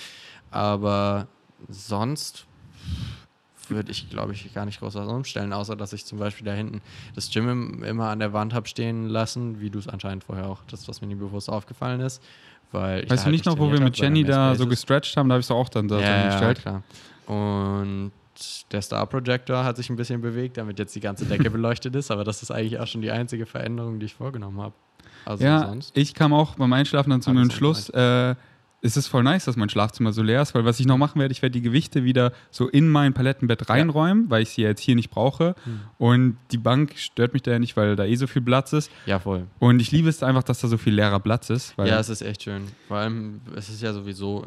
[0.52, 1.28] Aber
[1.70, 2.46] sonst
[3.70, 6.52] würde ich, glaube ich, gar nicht groß was umstellen, außer dass ich zum Beispiel da
[6.54, 6.82] hinten
[7.16, 10.48] das Gym im, immer an der Wand habe stehen lassen, wie du es anscheinend vorher
[10.48, 12.22] auch, das, was mir nie bewusst aufgefallen ist.
[12.74, 15.30] Weil Weißt du halt nicht noch, wo wir mit Jenny da so gestretched haben?
[15.30, 16.60] Da habe ich es auch dann da Ja, drin ja, gestellt.
[16.62, 16.84] klar.
[17.28, 18.12] Und
[18.72, 22.12] der Star Projector hat sich ein bisschen bewegt, damit jetzt die ganze Decke beleuchtet ist,
[22.12, 24.74] aber das ist eigentlich auch schon die einzige Veränderung, die ich vorgenommen habe.
[25.26, 25.96] Also Ja, sonst.
[25.98, 28.36] ich kam auch beim Einschlafen dann zu einem on Entschluss, äh,
[28.84, 31.20] es ist voll nice, dass mein Schlafzimmer so leer ist, weil was ich noch machen
[31.20, 34.70] werde, ich werde die Gewichte wieder so in mein Palettenbett reinräumen, weil ich sie ja
[34.70, 35.56] jetzt hier nicht brauche.
[35.64, 35.80] Hm.
[35.98, 38.92] Und die Bank stört mich da ja nicht, weil da eh so viel Platz ist.
[39.06, 39.48] Ja, voll.
[39.60, 41.74] Und ich liebe es einfach, dass da so viel leerer Platz ist.
[41.78, 42.64] Ja, es ist echt schön.
[42.88, 44.46] Vor allem, es ist ja sowieso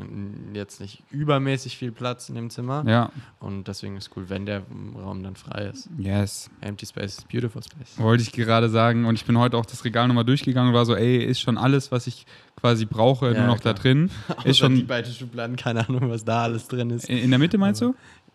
[0.53, 2.84] jetzt nicht übermäßig viel Platz in dem Zimmer.
[2.87, 3.11] ja,
[3.41, 4.62] Und deswegen ist cool, wenn der
[5.03, 5.89] Raum dann frei ist.
[5.99, 6.51] yes.
[6.61, 7.99] Empty Space ist beautiful space.
[7.99, 9.05] Wollte ich gerade sagen.
[9.07, 11.57] Und ich bin heute auch das Regal nochmal durchgegangen und war so, ey, ist schon
[11.59, 12.26] alles, was ich
[12.57, 13.74] quasi brauche, Ja, nur noch klar.
[13.74, 14.11] da drin.
[14.36, 17.08] Außer Ist schon die beiden Schubladen, keine Ahnung, was da alles drin ist.
[17.08, 17.94] in der Mitte, meinst du?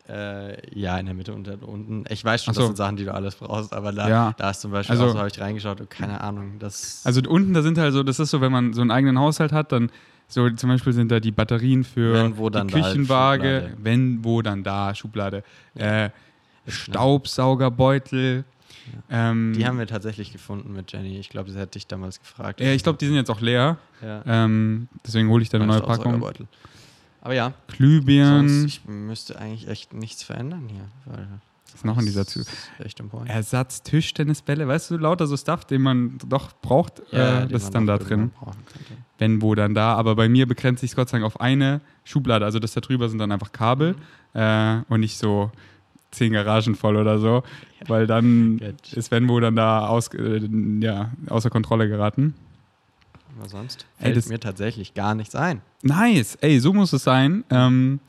[0.10, 2.04] Äh, ja, in der Mitte und da unten.
[2.10, 2.62] Ich weiß schon, so.
[2.62, 4.34] das sind Sachen, die du alles brauchst, aber da, Ja.
[4.38, 6.54] da ist zum Beispiel Also- so, habe ich reingeschaut, und keine Ahnung.
[6.60, 9.18] Das Also unten, da sind halt so, das ist so, wenn man so einen eigenen
[9.20, 9.90] Haushalt hat, dann
[10.28, 13.78] so zum Beispiel sind da die Batterien für Wenn, wo, die da, Küchenwaage, Schublade.
[13.84, 15.44] wenn, wo, dann da, Schublade.
[15.76, 16.10] Äh,
[16.66, 16.94] Ist
[19.10, 21.20] Ähm, Die haben wir tatsächlich gefunden mit Jenny.
[21.20, 22.60] Ich glaube, sie hätte dich damals gefragt.
[22.60, 23.78] ja, ich glaube, die sind jetzt auch leer.
[24.02, 24.24] ja.
[24.26, 26.24] Ähm, deswegen hole ich da eine neue Packung.
[27.24, 28.66] Aber ja, sonst, Glühbirnen.
[28.66, 30.86] ich müsste eigentlich echt nichts verändern hier.
[31.06, 31.28] Weil
[31.66, 32.42] Was ist noch in dieser Tür?
[32.42, 33.30] ist Echt im Point.
[33.30, 37.76] Ersatz Tischtennisbälle, weißt du, lauter so Stuff, den man doch braucht, Ja, äh, das ist
[37.76, 38.32] dann da drin.
[39.20, 39.94] Wenn, wo, dann da.
[39.94, 42.44] Aber bei mir begrenzt sich Gott sei Dank auf eine Schublade.
[42.44, 43.96] Also das da drüber sind dann einfach Kabel
[44.34, 45.52] äh, und nicht so
[46.12, 47.44] zehn Garagen voll oder so.
[47.88, 48.60] Weil dann
[48.94, 50.42] ist wenn, wo, dann da aus, äh,
[50.82, 52.36] ja, außer Kontrolle geraten.
[53.40, 55.62] Aber sonst Ey, fällt das- mir tatsächlich gar nichts ein.
[55.84, 57.44] Nice, ey, so muss es sein.
[57.50, 58.00] Ähm,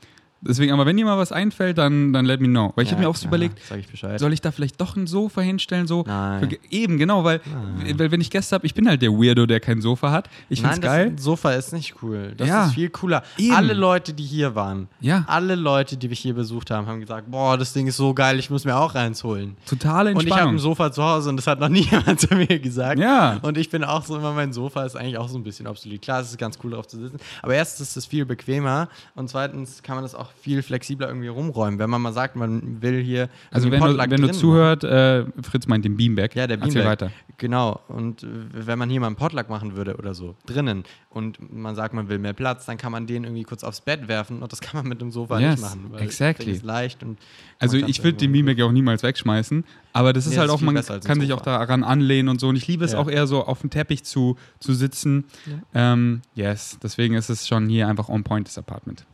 [0.47, 2.71] deswegen, aber wenn dir mal was einfällt, dann, dann let me know.
[2.75, 5.07] Weil ich Ja, habe mir auch so überlegt, ich soll ich da vielleicht doch ein
[5.07, 5.87] Sofa hinstellen?
[5.87, 6.49] So Nein.
[6.49, 7.41] Für, eben, genau, weil,
[7.79, 7.97] Nein.
[7.99, 10.29] weil wenn ich Gäste habe, ich bin halt der Weirdo, der kein Sofa hat.
[10.49, 11.13] Ich Nein, find's das geil.
[11.17, 12.33] Sofa ist nicht cool.
[12.37, 12.65] Das Ja.
[12.65, 13.23] ist viel cooler.
[13.37, 13.55] Eben.
[13.55, 17.29] Alle Leute, die hier waren, Ja, alle Leute, die mich hier besucht haben, haben gesagt,
[17.29, 19.55] boah, das Ding ist so geil, ich muss mir auch eins holen.
[19.67, 20.55] totale Und ich habe Entspannung.
[20.55, 22.99] ein Sofa zu Hause und das hat noch nie jemand zu mir gesagt.
[22.99, 23.37] Ja.
[23.41, 26.01] Und ich bin auch so immer, mein Sofa ist eigentlich auch so ein bisschen obsolet.
[26.01, 29.29] Klar, es ist ganz cool drauf zu sitzen, aber erstens ist es viel bequemer und
[29.29, 31.79] zweitens kann man das auch viel flexibler irgendwie rumräumen.
[31.79, 35.67] Wenn man mal sagt, man will hier also wenn du, wenn du zuhört, äh, Fritz
[35.67, 36.35] meint den Beamback.
[36.35, 36.85] Ja, der Beanbag.
[36.85, 37.11] weiter.
[37.37, 37.79] Genau.
[37.87, 41.75] Und äh, wenn man hier mal einen Potluck machen würde oder so, drinnen, und man
[41.75, 44.51] sagt, man will mehr Platz, dann kann man den irgendwie kurz aufs Bett werfen und
[44.51, 45.85] das kann man mit dem Sofa Yes, nicht machen.
[45.91, 46.45] Weil exactly.
[46.47, 47.19] Das ist leicht und
[47.59, 49.63] Also ich würde den Beamback ja auch niemals wegschmeißen,
[49.93, 52.39] aber das Nee, ist das halt ist auch, man kann sich auch daran anlehnen und
[52.39, 52.47] so.
[52.47, 52.99] Und ich liebe es Ja.
[52.99, 55.25] auch eher so auf dem Teppich zu, zu sitzen.
[55.73, 59.05] Ähm, yes, deswegen ist es schon hier einfach on point, das Apartment.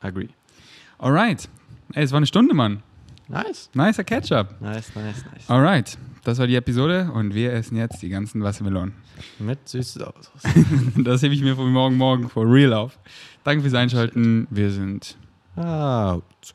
[0.00, 0.28] Agree.
[0.98, 1.48] Alright.
[1.94, 2.82] Ey, es war eine Stunde, Mann.
[3.28, 3.70] Nice.
[3.74, 4.60] Nicer Catch-up.
[4.60, 5.48] Nice, nice, nice.
[5.48, 8.94] Alright, das war die Episode und wir essen jetzt die ganzen Wassermelonen.
[9.38, 10.30] Mit süßes Sauce.
[10.96, 12.98] Das hebe ich mir für morgen morgen for real auf.
[13.44, 14.46] Danke fürs Einschalten.
[14.50, 15.16] Wir sind
[15.56, 16.54] Out.